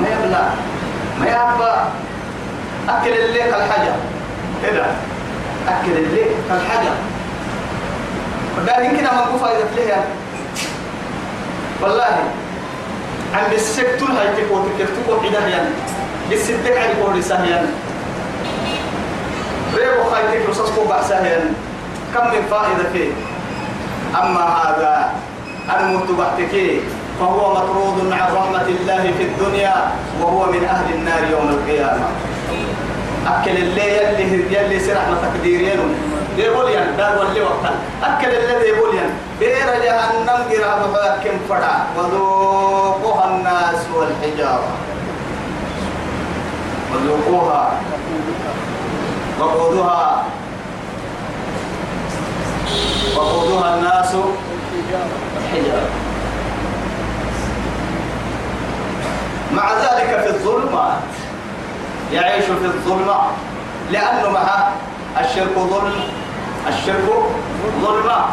ما 0.00 0.08
يبلا 0.08 0.42
ما 1.20 1.26
يبلا 1.26 1.74
أكل 2.88 3.12
الليل 3.12 3.54
الحجر 3.54 3.96
كده 4.62 4.86
أكل 5.68 5.92
الليل 5.92 6.28
الحجر 6.50 6.94
ده 8.66 8.82
يمكن 8.84 9.04
ما 9.04 9.24
نقول 9.26 9.40
فايدة 9.40 9.64
فيها 9.76 10.04
والله 11.82 12.18
عند 13.34 13.52
السكتور 13.52 14.08
هاي 14.08 14.28
تكو 14.36 14.60
تكتو 14.78 15.26
عدا 15.26 15.48
يعني 15.48 15.68
السدك 16.32 16.76
على 16.76 16.94
كل 17.06 17.24
سهيان 17.24 17.66
ريبو 19.76 20.10
خاي 20.10 20.40
تكو 20.40 20.52
سسكو 20.52 20.84
بعسهيان 20.88 21.54
كم 22.14 22.24
من 22.24 22.42
فائدة 22.50 22.90
فيه 22.92 23.10
أما 24.22 24.40
هذا 24.40 25.12
الموت 25.76 26.10
بعتك 26.18 26.80
فهو 27.20 27.54
مطرود 27.54 28.12
عن 28.12 28.34
رحمة 28.36 28.66
الله 28.68 29.12
في 29.18 29.22
الدنيا 29.22 29.74
وهو 30.20 30.52
من 30.52 30.64
أهل 30.64 30.94
النار 30.94 31.22
يوم 31.30 31.48
القيامة. 31.48 32.06
أكل 33.26 33.50
اللي 33.50 33.96
يلي 33.96 34.56
يلي 34.56 34.80
سرح 34.80 35.04
تقديرين 35.22 35.80
يقول 36.38 36.70
يعني 36.70 36.96
دار 36.96 37.18
واللي 37.18 37.40
وقتا 37.40 37.74
أكل 38.02 38.28
الذي 38.28 38.66
يقول 38.68 38.94
يعني. 38.94 39.12
بير 39.40 39.66
جهنم 39.84 40.38
قراب 40.50 41.18
كم 41.24 41.38
فدا 41.48 41.76
وذوقها 41.96 43.24
الناس 43.30 43.80
والحجارة. 43.94 44.68
وذوقوها. 46.92 47.72
وقودها. 49.40 50.24
وقودها 53.16 53.74
الناس 53.74 54.14
الحجارة 55.36 55.88
مع 59.52 59.72
ذلك 59.72 60.20
في 60.20 60.28
الظلمات 60.30 60.98
يعيش 62.12 62.44
في 62.44 62.64
الظلمة 62.64 63.16
لأنه 63.90 64.30
مع 64.30 64.68
الشرك 65.20 65.54
ظلم 65.58 65.92
الشرك 66.68 67.08
ظلمة 67.82 68.24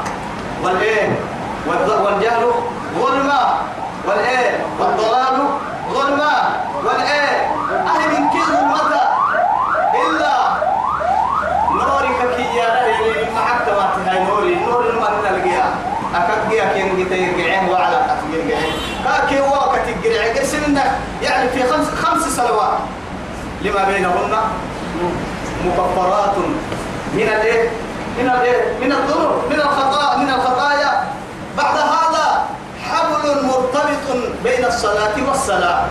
والإيه؟ 0.64 1.20
والجهل 1.68 2.51
ظلمة. 2.99 3.41
والإيه؟ 4.07 4.66
والضلال 4.80 5.38
ظلمة. 5.93 6.34
والإيه؟ 6.86 7.47
أهل 7.88 8.09
من 8.11 8.30
كل 8.30 8.51
متى 8.74 9.03
إلا 10.07 10.34
نورك 11.72 12.36
كي 12.36 12.57
يا 12.57 12.70
ما 13.34 13.41
معك 13.41 13.68
ما 13.70 13.89
تهاي 14.05 14.24
نوري. 14.24 14.55
نور 14.55 14.84
ما 14.99 15.09
تلقيها 15.30 15.70
أكاكيا 16.16 16.74
كين 16.74 17.05
جتير 17.05 17.34
وعلى 17.72 17.95
أتجر 17.95 18.53
قعين. 18.53 18.74
كاكي 19.05 19.41
واكا 19.41 19.82
تجر 19.86 20.11
يعني 21.22 21.49
في 21.49 21.64
خمس 21.64 21.88
خمس 21.88 22.24
سنوات. 22.36 22.78
لما 23.61 23.84
بينهن 23.84 24.36
مكفرات 25.66 26.38
من 27.14 27.22
الإيه؟ 27.22 27.70
من 28.18 28.26
من 28.82 28.91
الذنوب 28.91 29.32
من 29.49 29.59
الخطايا 29.59 30.18
من 30.18 30.30
الخطايا. 30.30 31.03
بعد 31.57 31.78
هذا 31.78 32.45
حبل 32.89 33.45
مرتبط 33.45 34.05
بين 34.43 34.66
الصلاة 34.66 35.16
والصلاة 35.28 35.86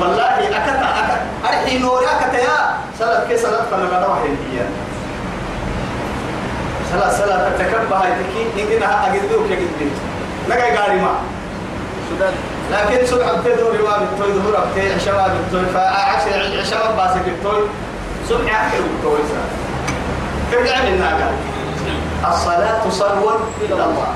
والله 0.00 0.24
أكتا 0.24 0.88
أكتا 1.00 1.20
أرحي 1.44 1.78
نوري 1.78 2.06
أكتا 2.06 2.38
يا 2.38 2.76
صلاة 2.98 3.24
كي 3.28 3.36
صلاة 3.36 3.62
فلما 3.70 3.98
نوحي 4.08 4.28
هي 4.28 4.60
صلاة 6.92 7.10
صلاة 7.12 7.50
تكبها 7.58 8.04
هاي 8.04 8.12
تكي 8.20 8.76
إننا 8.76 9.06
أجدوك 9.06 9.50
يجدوك 9.50 9.96
نجا 10.48 10.80
قاري 10.80 11.00
ما. 11.00 11.14
لكن 12.72 13.06
سبحان 13.06 13.44
تدور 13.44 13.72
ما 13.72 13.96
بتوي 13.96 14.32
ظهور 14.32 14.56
بتوي 14.72 14.92
عشاء 14.94 15.36
بتوي. 15.48 15.66
فعشاء 15.74 16.60
عشاء 16.60 16.94
باسك 16.96 17.24
بتوي 17.40 17.62
سبحان 18.28 18.66
أكل 18.66 18.82
بتوي 19.00 19.18
ترجع 20.52 20.82
من 20.82 21.00
ناقة 21.00 21.30
الصلاة 22.24 22.90
صلو 22.90 23.30
إلى 23.62 23.74
الله. 23.74 24.10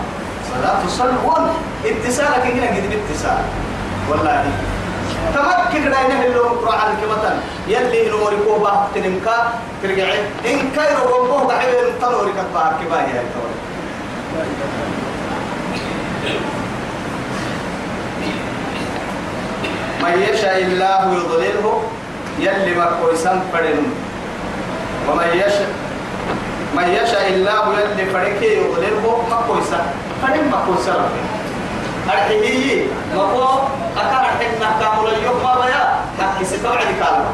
صلاة 0.53 0.81
صلو 0.89 1.33
اتصالك 1.87 2.45
هنا 2.47 2.67
قد 2.67 2.85
اتصال 2.93 3.45
والله. 4.11 4.45
تمكن 5.35 5.83
ينهي 5.87 6.27
اللي 6.27 6.41
مقرع 6.41 6.75
عن 6.75 6.95
كمتن 7.01 7.37
يلي 7.69 8.11
نوري 8.11 8.37
كوبا 8.47 8.89
تنمكا 8.95 9.53
ترجعي 9.83 10.21
إن 10.45 10.71
كايرو 10.77 11.05
بوبوه 11.09 11.47
بحيو 11.49 11.79
تنوري 12.01 12.33
كتبار 12.33 12.73
كباهي 12.81 13.13
هاي 13.13 13.27
توري 13.35 13.57
من 20.03 20.23
يشاء 20.23 20.59
الله 20.63 21.01
يضلله 21.15 21.83
يلي 22.39 22.75
ما 22.75 22.87
كويسان 23.03 23.41
فرن 23.53 23.83
ومن 25.09 25.29
يشاء 25.35 25.71
من 26.77 26.89
يشاء 26.89 27.29
الله 27.29 27.63
يلي 27.79 29.29
ما 29.31 29.39
كويسان 29.49 29.87
فرن 30.23 30.51
ما 30.51 30.59
كويسان 30.67 31.05
أرحيه 32.09 32.87
مقو 33.15 33.43
أكار 33.97 34.25
حكنا 34.41 34.69
كامل 34.81 35.09
اليوم 35.09 35.39
بيا. 35.39 35.85
حق 36.21 36.43
ستوعد 36.43 36.91
كالما 37.01 37.33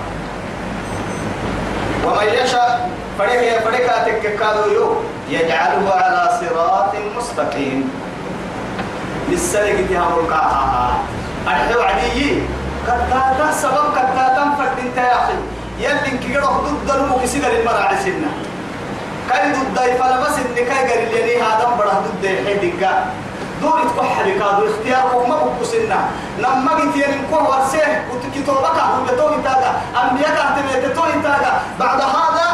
ومن 2.05 2.29
يشاء 2.43 2.91
فريق 3.19 3.61
فريق 3.65 3.87
تككادو 4.05 4.71
يو. 4.73 4.87
يجعله 5.31 5.87
على 5.91 6.23
صراط 6.41 6.93
مستقيم. 7.17 7.91
للسلك 9.29 9.79
دي 9.89 9.99
هم 9.99 10.13
القاها 10.25 10.99
أرحيه 11.49 11.83
عدي 11.85 12.43
كتاتا 12.87 13.53
سبب 13.53 13.87
كتاتا 13.93 14.45
فرد 14.59 14.79
انت 14.87 14.97
يا 14.97 15.15
أخي. 15.15 15.39
يلي 15.81 16.19
كيرو 16.19 16.47
ضد 16.47 16.91
المو 16.91 17.19
كسيدة 17.23 17.49
للمراعسنا 17.49 18.31
كاي 19.29 19.53
ضد 19.53 19.79
فلبس 19.79 20.39
النكاي 20.39 20.93
قال 20.93 21.27
لي 21.27 21.43
هذا 21.43 21.69
بره 21.79 22.03
ضد 22.07 22.27
حيدك 22.47 22.89
دور 23.63 23.81
تكح 23.97 24.23
بكادو 24.27 24.67
اختياركم 24.71 25.31
ما 25.31 25.37
بقصنا 25.37 26.01
لما 26.39 26.71
جيت 26.81 27.09
ينكو 27.09 27.37
ورسيه 27.37 28.05
وتكتوبك 28.11 28.79
هو 28.79 29.05
بتوه 29.05 29.37
تاجا 29.45 29.73
أنبياء 30.03 30.31
كهتم 30.31 30.91
بتوه 30.91 31.11
تاجا 31.23 31.53
بعد 31.81 32.01
هذا 32.01 32.47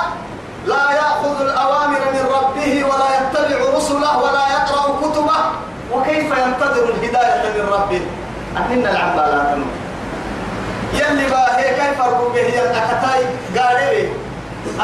لا 0.67 0.91
يأخذ 0.93 1.41
الأوامر 1.41 1.99
من 2.15 2.27
ربه 2.35 2.85
ولا 2.85 3.09
يتبع 3.17 3.77
رسله 3.77 4.19
ولا 4.19 4.45
يقرأ 4.49 4.97
كتبه. 5.03 5.37
وكيف 5.93 6.25
ينتظر 6.39 6.85
الهداية 6.89 7.43
من 7.55 7.69
ربه؟ 7.73 8.01
أهن 8.57 8.87
العبالات 8.87 9.57
يلي 10.95 11.31
بقى 11.31 11.61
هي 11.61 11.75
كيف 11.75 12.01
أربو 12.01 12.29
به؟ 12.29 12.41
هي 12.41 12.63
الأكتاي 12.71 13.25
قارئ 13.59 14.07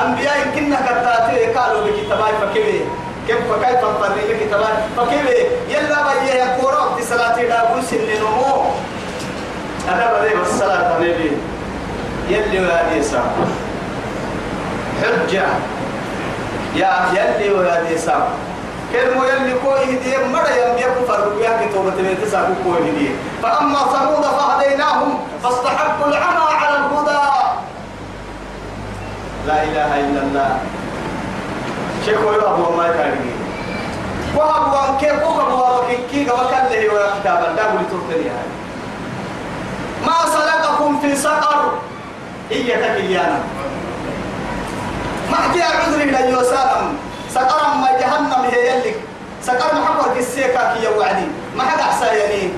أنبياء 0.05 0.39
كنا 0.55 0.77
كتاتي 0.87 1.47
قالوا 1.59 1.81
بكتابي 1.85 2.33
فكبه 2.41 2.81
كيف 3.27 3.37
فكيف 3.53 3.81
تنطرني 3.81 4.23
لك 4.29 4.41
تبان 4.51 4.77
فكيف 4.97 5.27
يلا 5.69 5.99
بيه 6.03 6.33
يقول 6.33 6.75
وقت 6.75 7.03
صلاة 7.03 7.37
دابو 7.43 7.81
سن 7.91 7.97
نمو 8.21 8.63
أنا 9.89 10.13
بدي 10.13 10.35
بالصلاة 10.35 10.99
نبي. 10.99 11.33
يلي 12.29 12.61
وادي 12.67 13.03
سام. 13.03 13.31
حجة. 15.03 15.47
يا 16.77 16.93
يلي 17.15 17.51
وادي 17.51 17.99
سام. 17.99 18.23
كلمة 18.93 19.27
يلي 19.27 19.55
كوي 19.65 19.85
هدي 19.85 20.17
مرة 20.33 20.49
ينبي 20.49 20.83
كفر 20.83 21.29
ويا 21.37 21.67
كتوبة 21.67 21.91
من 21.91 22.19
تسعة 22.25 22.49
كوي 22.65 22.79
هدي 22.91 23.11
فأما 23.43 23.79
ثمود 23.79 24.25
فهديناهم 24.25 25.19
فاستحبوا 25.43 26.07
العمى 26.07 26.55
على 26.61 26.77
الهدى. 26.77 27.30
لا 29.47 29.63
إله 29.63 29.91
إلا 30.01 30.21
الله. 30.23 30.59
شيخ 32.07 32.21
ويوه 32.21 32.49
هو 32.51 32.77
ما 32.77 32.87
يتعلمين 32.89 33.41
وهب 34.37 34.73
وان 34.73 34.99
كيف 35.01 35.23
وهب 35.23 35.53
وان 35.53 35.97
كي 36.13 36.23
وكان 36.31 36.67
له 36.71 36.89
بولي 37.73 37.85
ترتني 37.91 38.29
هاي 38.31 38.49
ما 40.07 40.17
سلككم 40.33 41.01
في 41.01 41.17
سقر 41.17 41.73
هي 42.51 42.73
تكيانا 42.75 43.41
ما 45.31 45.37
حكي 45.37 45.63
عذري 45.63 46.05
ليوسالم 46.05 46.97
سقر 47.35 47.75
ما 47.77 47.89
جهنم 48.01 48.45
هي 48.53 48.69
يلك 48.77 48.97
سقر 49.43 49.75
محمد 49.81 50.17
السيكا 50.17 50.75
كي 50.75 50.89
وعدي 50.99 51.27
ما 51.57 51.63
حد 51.63 51.81
أحسى 51.81 52.05
يعني 52.07 52.51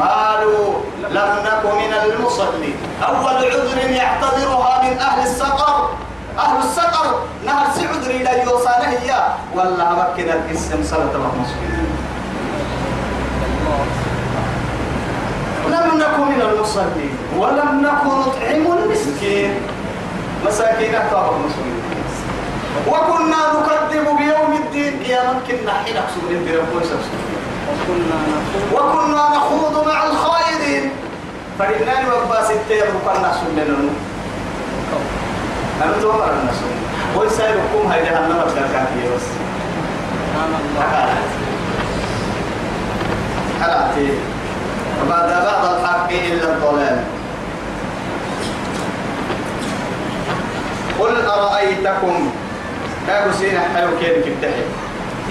قالوا 0.00 0.74
لم 1.10 1.30
نكن 1.44 1.76
من 1.76 1.92
المصلين. 2.04 2.76
أول 3.08 3.36
عذر 3.36 3.90
يعتذرها 3.90 4.82
من 4.82 4.98
أهل 4.98 5.22
السقر. 5.22 5.90
أهل 6.38 6.58
السقر. 6.58 7.22
نهر 7.46 7.66
سعود 7.74 8.04
إلى 8.04 8.42
يوصانه 8.44 8.88
هي. 8.88 9.22
ولا 9.54 9.92
مكنا 9.92 10.34
الاسم 10.34 10.82
صلاة 10.84 11.14
الله 11.14 11.32
لم 15.68 15.98
نكن 15.98 16.22
من 16.22 16.40
المصلين. 16.40 17.18
ولم 17.38 17.80
نكن 17.82 18.08
نطعم 18.08 18.78
المسكين. 18.78 19.54
مساكين 20.46 20.94
أكثر 20.94 21.36
المسلمين. 21.36 21.82
وكنا 22.86 23.36
نكذب 23.54 24.16
بيوم 24.18 24.52
الدين. 24.64 25.02
قياما 25.02 25.40
كنا 25.48 25.72
حين 25.72 25.96
أقصد 25.96 26.30
الدين 26.30 26.58
وكنا 28.72 29.28
نخوض 29.36 29.86
مع 29.86 30.04
الخائضين 30.06 30.90
فلنان 31.58 32.04
وباس 32.12 32.50
التير 32.50 32.84
وكنا 32.84 33.32
سنن 33.32 33.90
أنا 35.82 35.92
تومر 36.02 36.30
الناس 36.40 36.56
ويسألكم 37.16 37.92
هاي 37.92 38.02
جهنم 38.04 38.40
الكاكية 38.46 39.16
بس. 39.16 39.26
حلاتي 43.62 44.08
وبعد 45.06 45.28
بعض 45.28 45.64
الحق 45.74 46.10
إلا 46.10 46.54
الضلال. 46.54 47.04
قل 51.00 51.26
أرأيتكم؟ 51.26 52.30
كابو 53.06 53.32
سينا 53.38 53.60
حلو 53.74 53.88
كيف 54.00 54.26
كبتحي 54.26 54.62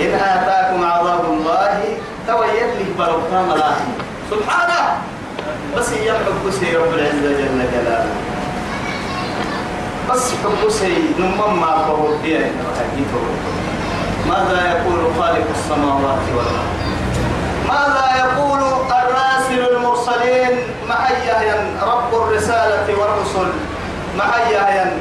إن 0.02 0.14
آتاكم 0.14 0.86
عذاب 0.86 1.26
الله 1.26 1.84
تويل 2.28 2.70
لي 2.78 2.86
بربطان 3.00 3.46
ملاحي 3.50 3.92
سبحانه. 4.32 4.82
بس 5.78 5.92
يحب 5.92 6.52
سي 6.60 6.76
رب 6.78 6.94
العزة 6.94 7.32
جل 7.40 7.60
جلاله. 7.74 8.16
بس 10.10 10.32
حب 10.44 10.70
سي 10.70 11.16
نمم 11.20 11.62
ما 11.62 11.78
فهو 11.88 12.08
بيه 12.24 12.52
ماذا 14.28 14.60
يقول 14.72 15.00
خالق 15.20 15.48
السماوات 15.56 16.26
والأرض؟ 16.36 16.70
ماذا 17.68 18.06
يقول 18.18 18.60
الراسل 18.92 19.76
المرسلين؟ 19.76 20.58
معيا 20.90 21.40
رب 21.82 22.12
الرسالة 22.14 22.88
والرسل. 23.00 23.50
معيا 24.18 24.98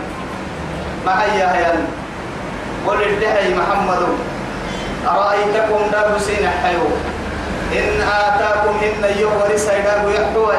معيا 1.06 1.86
قل 2.86 2.98
محمد. 3.58 4.02
أرأيتكم 5.06 5.90
داب 5.92 6.18
سين 6.18 6.48
حيو 6.62 6.86
إن 7.72 8.00
آتاكم 8.00 8.74
إن 8.82 9.02
يغور 9.18 9.56
سيداب 9.56 10.08
يحوي 10.08 10.58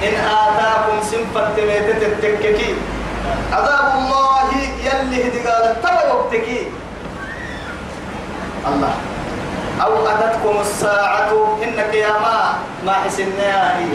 إن 0.00 0.14
آتاكم 0.16 0.96
سنفر 1.10 1.48
تميتت 1.56 2.02
التككي. 2.02 2.74
عذاب 3.52 3.86
الله 3.98 4.48
يلي 4.84 5.28
هدي 5.28 5.40
قال 5.48 5.82
ترى 5.82 6.02
وقتكي. 6.10 6.60
الله. 8.68 8.94
أو 9.82 10.06
أتتكم 10.06 10.60
الساعة 10.60 11.32
إنك 11.62 11.94
يا 11.94 12.12
ما 12.86 12.92
حسنها 12.92 13.78
هي 13.78 13.92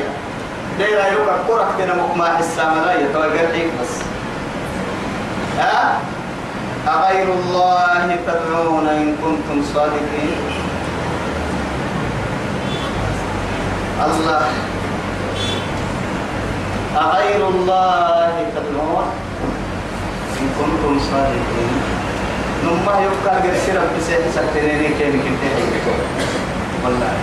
ديرا 0.78 1.06
يوكا 1.08 1.36
كرك 1.48 1.68
دينا 1.78 1.94
ما 2.16 2.38
حسا 2.38 2.70
ملايا 2.70 3.08
توقع 3.14 3.46
بس. 3.82 3.94
ها؟ 5.60 6.00
أغير 6.88 7.28
الله 7.34 8.18
تدعون 8.28 8.88
إن 8.88 9.18
كنتم 9.22 9.58
صادقين. 9.74 10.65
الله. 14.04 14.46
أغير 16.96 17.48
الله 17.48 18.34
تدعون 18.56 19.08
إن 20.40 20.48
كنتم 20.60 21.00
صادقين. 21.12 21.80
نما 22.64 22.96
يبقى 23.06 23.34
قرسيرا 23.44 23.84
بسيح 23.98 24.20
سكتنيني 24.36 24.88
كيف 25.00 25.16
كنت 25.16 25.44
والله. 26.84 27.14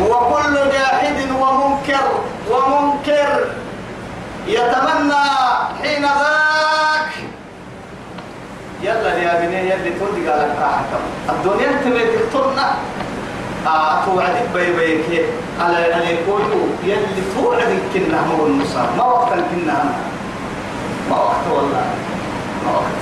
وكل 0.00 0.54
جاحد 0.72 1.18
ومنكر 1.40 2.06
ومنكر 2.50 3.44
يتمنى 4.46 5.26
حين 5.82 6.02
ذاك. 6.02 7.12
يلا 8.82 9.12
يا 9.16 9.32
بني 9.40 9.70
يلي 9.70 9.90
تودي 9.98 10.28
قال 10.28 10.40
لك 10.48 10.60
الدنيا 11.30 11.70
تبي 11.84 12.04
تقتلنا 12.04 12.68
توعد 14.06 14.36
بي 14.54 14.72
بيك 14.72 15.24
على 15.60 15.94
أن 15.94 16.02
يقول 16.02 16.42
يلي 16.84 17.22
توعد 17.34 17.72
كنا 17.94 18.20
مو 18.22 18.46
النصار. 18.46 18.88
ما 18.98 19.04
وقت 19.04 19.32
كنا 19.32 19.84
ما 21.10 21.16
وقت 21.16 21.44
والله. 21.52 21.86
ما 22.64 22.72
وقت 22.72 23.00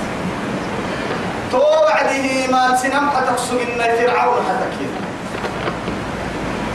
توعده 1.51 2.47
ما 2.51 2.75
سنم 2.77 3.09
حتقصد 3.09 3.57
إن 3.57 3.81
فرعون 3.97 4.37
حتكيد. 4.49 4.91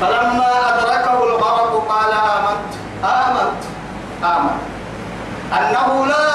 فلما 0.00 0.50
أدركه 0.68 1.24
الغرق 1.24 1.72
قال 1.88 2.12
آمنت. 2.12 2.72
آمنت. 3.04 3.62
آمنت. 4.24 4.62
أنه 5.58 6.06
لا 6.06 6.28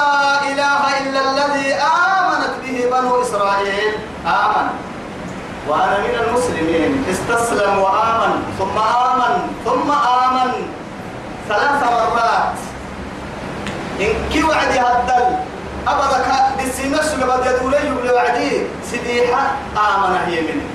إله 0.50 0.82
إلا 1.00 1.20
الذي 1.30 1.74
آمنت 1.74 2.54
به 2.62 2.76
بنو 2.92 3.22
إسرائيل. 3.22 3.92
آمن 4.26 4.65
وأنا 5.68 5.98
من 5.98 6.14
المسلمين. 6.26 7.04
استسلم 7.10 7.78
وآمن 7.78 8.32
ثم 8.58 8.76
آمن 8.78 9.34
ثم 9.64 9.88
آمن. 9.90 10.52
ثلاث 11.48 11.82
مرات. 11.82 12.58
إن 14.00 14.12
كي 14.32 14.42
وعدي 14.42 14.78
هدل 14.80 15.26
أبدا 15.88 16.18
بالسينة 16.58 17.02
سلبا 17.02 17.36
يدولي 17.46 17.86
يبلي 17.86 18.12
وعدي. 18.12 18.52
سديحة 18.92 19.42
آمن 19.76 20.16
هي 20.26 20.40
منه 20.40 20.66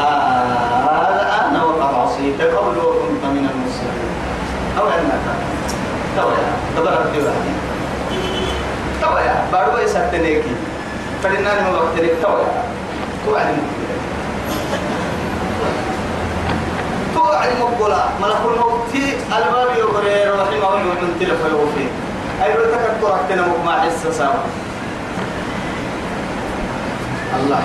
آه 0.00 1.48
أنا 1.50 1.64
وقد 1.64 1.94
عصيت 1.94 2.40
قبل 2.40 2.78
وكنت 2.78 3.24
من 3.24 3.44
المسلمين. 3.52 4.14
أو 4.78 4.86
أنك 4.88 5.24
تو 6.16 6.28
يا 6.28 6.50
دبر 6.76 6.92
أبدي 7.02 7.18
واحد 7.18 7.54
تو 9.02 9.16
يا 9.18 9.34
بارو 9.52 9.78
يسكتنيكي 9.78 10.54
فلنا 11.22 11.62
ما 11.62 11.78
وقت 11.78 11.96
لك 11.96 12.14
تو 12.22 12.38
يا 12.38 12.73
توعد 13.24 13.56
توعد 17.14 17.50
مقبلة 17.60 18.04
ملك 18.22 18.40
الموت 18.44 18.94
ألباب 19.36 19.76
يقرر 19.78 20.40
رحمه 20.40 20.54
الله 20.54 20.76
من 20.76 21.16
تلف 21.20 21.40
يوفي 21.50 21.86
أي 22.44 22.52
بتكبر 22.52 23.14
أكتنا 23.14 23.46
مقمع 23.46 23.80
حس 23.80 24.18
سوا 24.18 24.44
الله. 27.40 27.62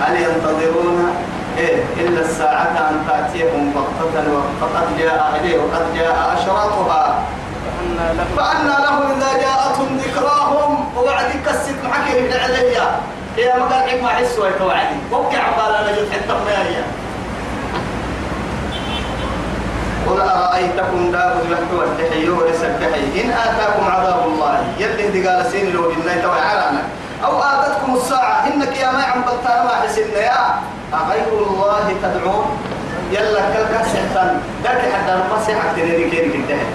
هل 0.00 0.16
ينتظرون؟ 0.16 1.14
إيه. 1.58 1.84
إلا 1.98 2.20
الساعة 2.20 2.90
أن 2.90 3.04
تأتيهم 3.08 3.72
بغتة 3.74 4.32
وقد 4.62 4.98
جاء 4.98 5.40
إليه 5.40 5.58
وقد 5.58 5.94
جاء 5.94 6.36
أشراطها. 6.38 7.22
فأنا 8.36 8.74
لهم 8.84 9.02
إذا 9.16 9.30
جاءتهم 9.40 9.98
ذكراهم. 9.98 10.84
ووعدك 10.96 11.48
الست 11.50 11.76
محكي 11.84 12.20
من 12.20 12.32
عليا 12.32 13.00
يا 13.40 13.56
مقال 13.58 13.90
حكمة 13.90 14.08
حس 14.08 14.38
ويتوعدي 14.38 14.96
وقع 15.10 15.38
عبالا 15.38 15.92
نجد 15.92 16.12
حتى 16.12 16.34
مياريا 16.46 16.84
قل 20.06 20.20
أرأيتكم 20.20 21.12
دار 21.12 21.32
المحتوى 21.42 21.84
التحيي 21.84 22.30
ولسبحي 22.30 23.22
إن 23.22 23.30
آتاكم 23.30 23.84
عذاب 23.90 24.24
الله. 24.26 24.64
يده 24.78 25.30
قال 25.30 25.52
سين 25.52 25.72
لو 25.72 25.90
إن 25.90 26.22
توعدنا 26.22 26.82
أو 27.24 27.42
آتتكم 27.42 27.94
الساعة. 27.94 28.46
إنك 28.46 28.76
يا 28.76 28.90
ما 28.92 29.02
عم 29.02 29.22
بطال 29.22 29.64
ما 29.64 29.74
حسنا 29.82 30.18
يا. 30.18 30.60
أغير 30.94 31.46
الله 31.50 31.94
تدعون؟ 32.02 32.46
يلا 33.12 33.40
كل 33.40 33.64
كسحتان 33.74 34.40
ذاك 34.64 34.82
حتى 34.92 35.18
سيحك 35.46 35.76
تنيني 35.76 36.10
كيري 36.10 36.34
انتهى 36.34 36.66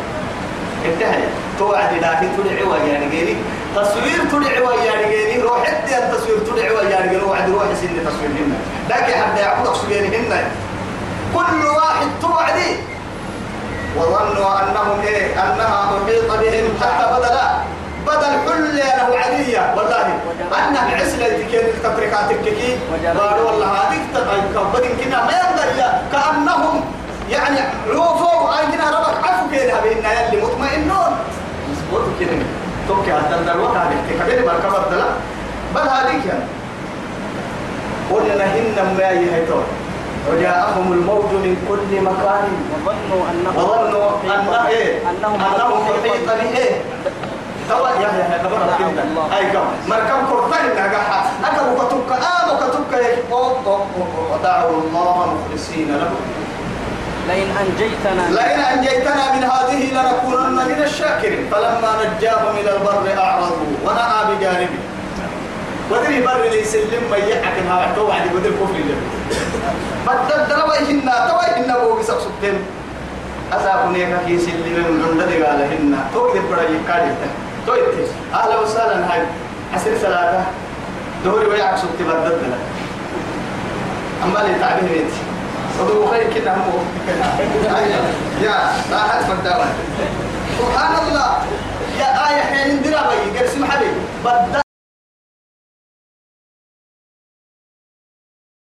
انتهى 0.85 1.23
توعد 1.59 1.93
لكن 1.93 2.27
تدعي 2.37 2.63
ويا 2.63 2.99
رجالي 2.99 3.35
تصوير 3.75 4.19
تدعي 4.31 4.61
ويا 4.61 4.91
رجالي 4.91 5.41
روح 5.41 5.69
ادي 5.69 5.97
التصوير 5.97 6.39
تدعي 6.39 6.69
ويا 6.69 6.99
رجالي 6.99 7.25
وعد 7.25 7.49
روح 7.49 7.63
سن 7.81 8.05
تصوير 8.07 8.31
هنا. 8.39 8.57
ذاك 8.89 9.03
حتى 9.03 9.41
يعبد 9.41 9.65
تصوير 9.65 10.03
هنا. 10.07 10.47
كل 11.33 11.65
واحد 11.65 12.07
توعدي. 12.21 12.71
وظنوا 13.97 14.59
أنهم 14.63 15.01
إيه؟ 15.07 15.33
أنها 15.43 15.91
محيط 15.91 16.31
بهم 16.31 16.65
حتى 16.81 17.05
بدلا. 17.13 17.47
بدل 18.07 18.33
حل 18.45 18.77
له 18.77 19.19
عادية. 19.19 19.73
والله 19.77 20.05
أنها 20.67 20.91
بعسلة 20.91 21.27
تكين 21.27 21.59
التفريقات 21.59 22.31
الكيكي. 22.31 22.77
قالوا 23.19 23.51
والله 23.51 23.67
هذيك 23.67 24.01
بدين 24.73 24.91
كنا 25.03 25.25
ما 25.25 25.31
يقدر 25.31 25.67
كأنهم 26.11 26.81
يعني 27.29 27.59
عوفوا. 27.89 28.59
أي 28.59 28.65
كنا 28.71 28.89
ربك 28.89 29.27
عفو 29.27 29.45
كده 29.51 29.79
بإننا 29.83 30.21
يلي 30.21 30.41
مطمئنون. 30.41 31.11
مظبوط 31.69 32.05
كده. 32.19 32.64
توكي 32.87 33.11
هذا 33.11 33.35
الدلوة 33.39 33.77
هذه 33.77 33.97
تكبير 34.09 34.45
مركبة 34.45 34.83
الدلوة 34.83 35.15
بل 35.75 35.81
هذيك 35.81 36.25
يعني. 36.25 36.43
قلنا 38.11 38.45
هن 38.45 38.95
ما 38.97 39.03
يهيتون. 39.03 39.63
وجاءهم 40.31 40.93
الموت 40.93 41.31
من 41.31 41.53
كل 41.69 42.01
مكان. 42.01 42.47
وظنوا 42.85 43.23
أنهم 43.31 43.57
وظنوا 43.57 44.67
إيه؟ 44.67 45.01
أنهم 45.09 45.39
أنهم 45.55 45.81
محيط 45.81 46.25
به 46.27 46.57
إيه؟ 46.57 46.81
توا 47.69 47.89
يا 47.89 48.09
يا 48.19 48.41
كده. 48.79 49.37
أي 49.37 49.45
كم؟ 49.51 49.65
مركب 49.89 50.19
كرتين 50.29 50.71
الله 54.87 55.27
مخلصين 55.33 55.87
له. 55.97 56.11
لئن 57.27 57.49
أنجيتنا 57.61 58.23
لئن 58.37 58.59
أنجيتنا 58.59 59.23
من 59.35 59.43
هذه 59.43 59.81
لنكونن 59.93 60.55
من 60.55 60.83
الشاكرين. 60.83 61.49
فلما 61.51 61.91
نجاهم 62.01 62.55
إلى 62.57 62.71
البر 62.77 63.05
أعرضوا 63.17 63.73
ونأى 63.85 64.19
بجانبه. 64.29 64.79
ودري 65.91 66.21
بر 66.21 66.41
ليس 66.51 66.75
لما 66.75 67.17
يحكي 67.17 67.61
ما 67.69 67.93
تو 67.95 68.07
بعد 68.07 68.21
بدل 68.33 68.49
كفر 68.49 68.77
له 68.89 68.97
بدل 70.07 70.47
درويهن 70.49 71.09
تويهن 71.29 71.73
بو 71.81 71.99
بسبسبتين 71.99 72.57
أساكني 73.53 74.05
كيس 74.25 74.47
اللي 74.49 74.69
من 74.69 75.05
عند 75.09 75.21
قال 75.45 75.61
هن 75.61 75.93
تو 76.13 76.33
كده 76.33 76.43
بڑا 76.49 76.61
يكادي 76.61 77.11
تويت 77.67 78.09
أهلا 78.33 78.59
وسهلا 78.59 79.13
هاي. 79.13 79.21
عسر 79.73 79.93
ثلاثة 79.95 80.43
دوري 81.25 81.45
ويعك 81.45 81.77
سبت 81.77 81.99
بدد 82.01 82.25
لك 82.25 82.59
أما 84.23 84.41
اللي 84.41 84.59
تعبين 84.59 85.09
خير 86.11 86.33
كده 86.33 86.53
هم 86.53 86.85
يا 88.41 88.73
لا 88.91 88.99
حد 88.99 89.21
فداوان 89.23 89.67
سبحان 90.59 91.07
الله 91.07 91.37
يا 91.99 92.29
آية 92.29 92.41
حين 92.41 92.81
درا 92.81 93.01
بي 93.09 93.39
قرسم 93.39 93.65
حبيب 93.65 94.64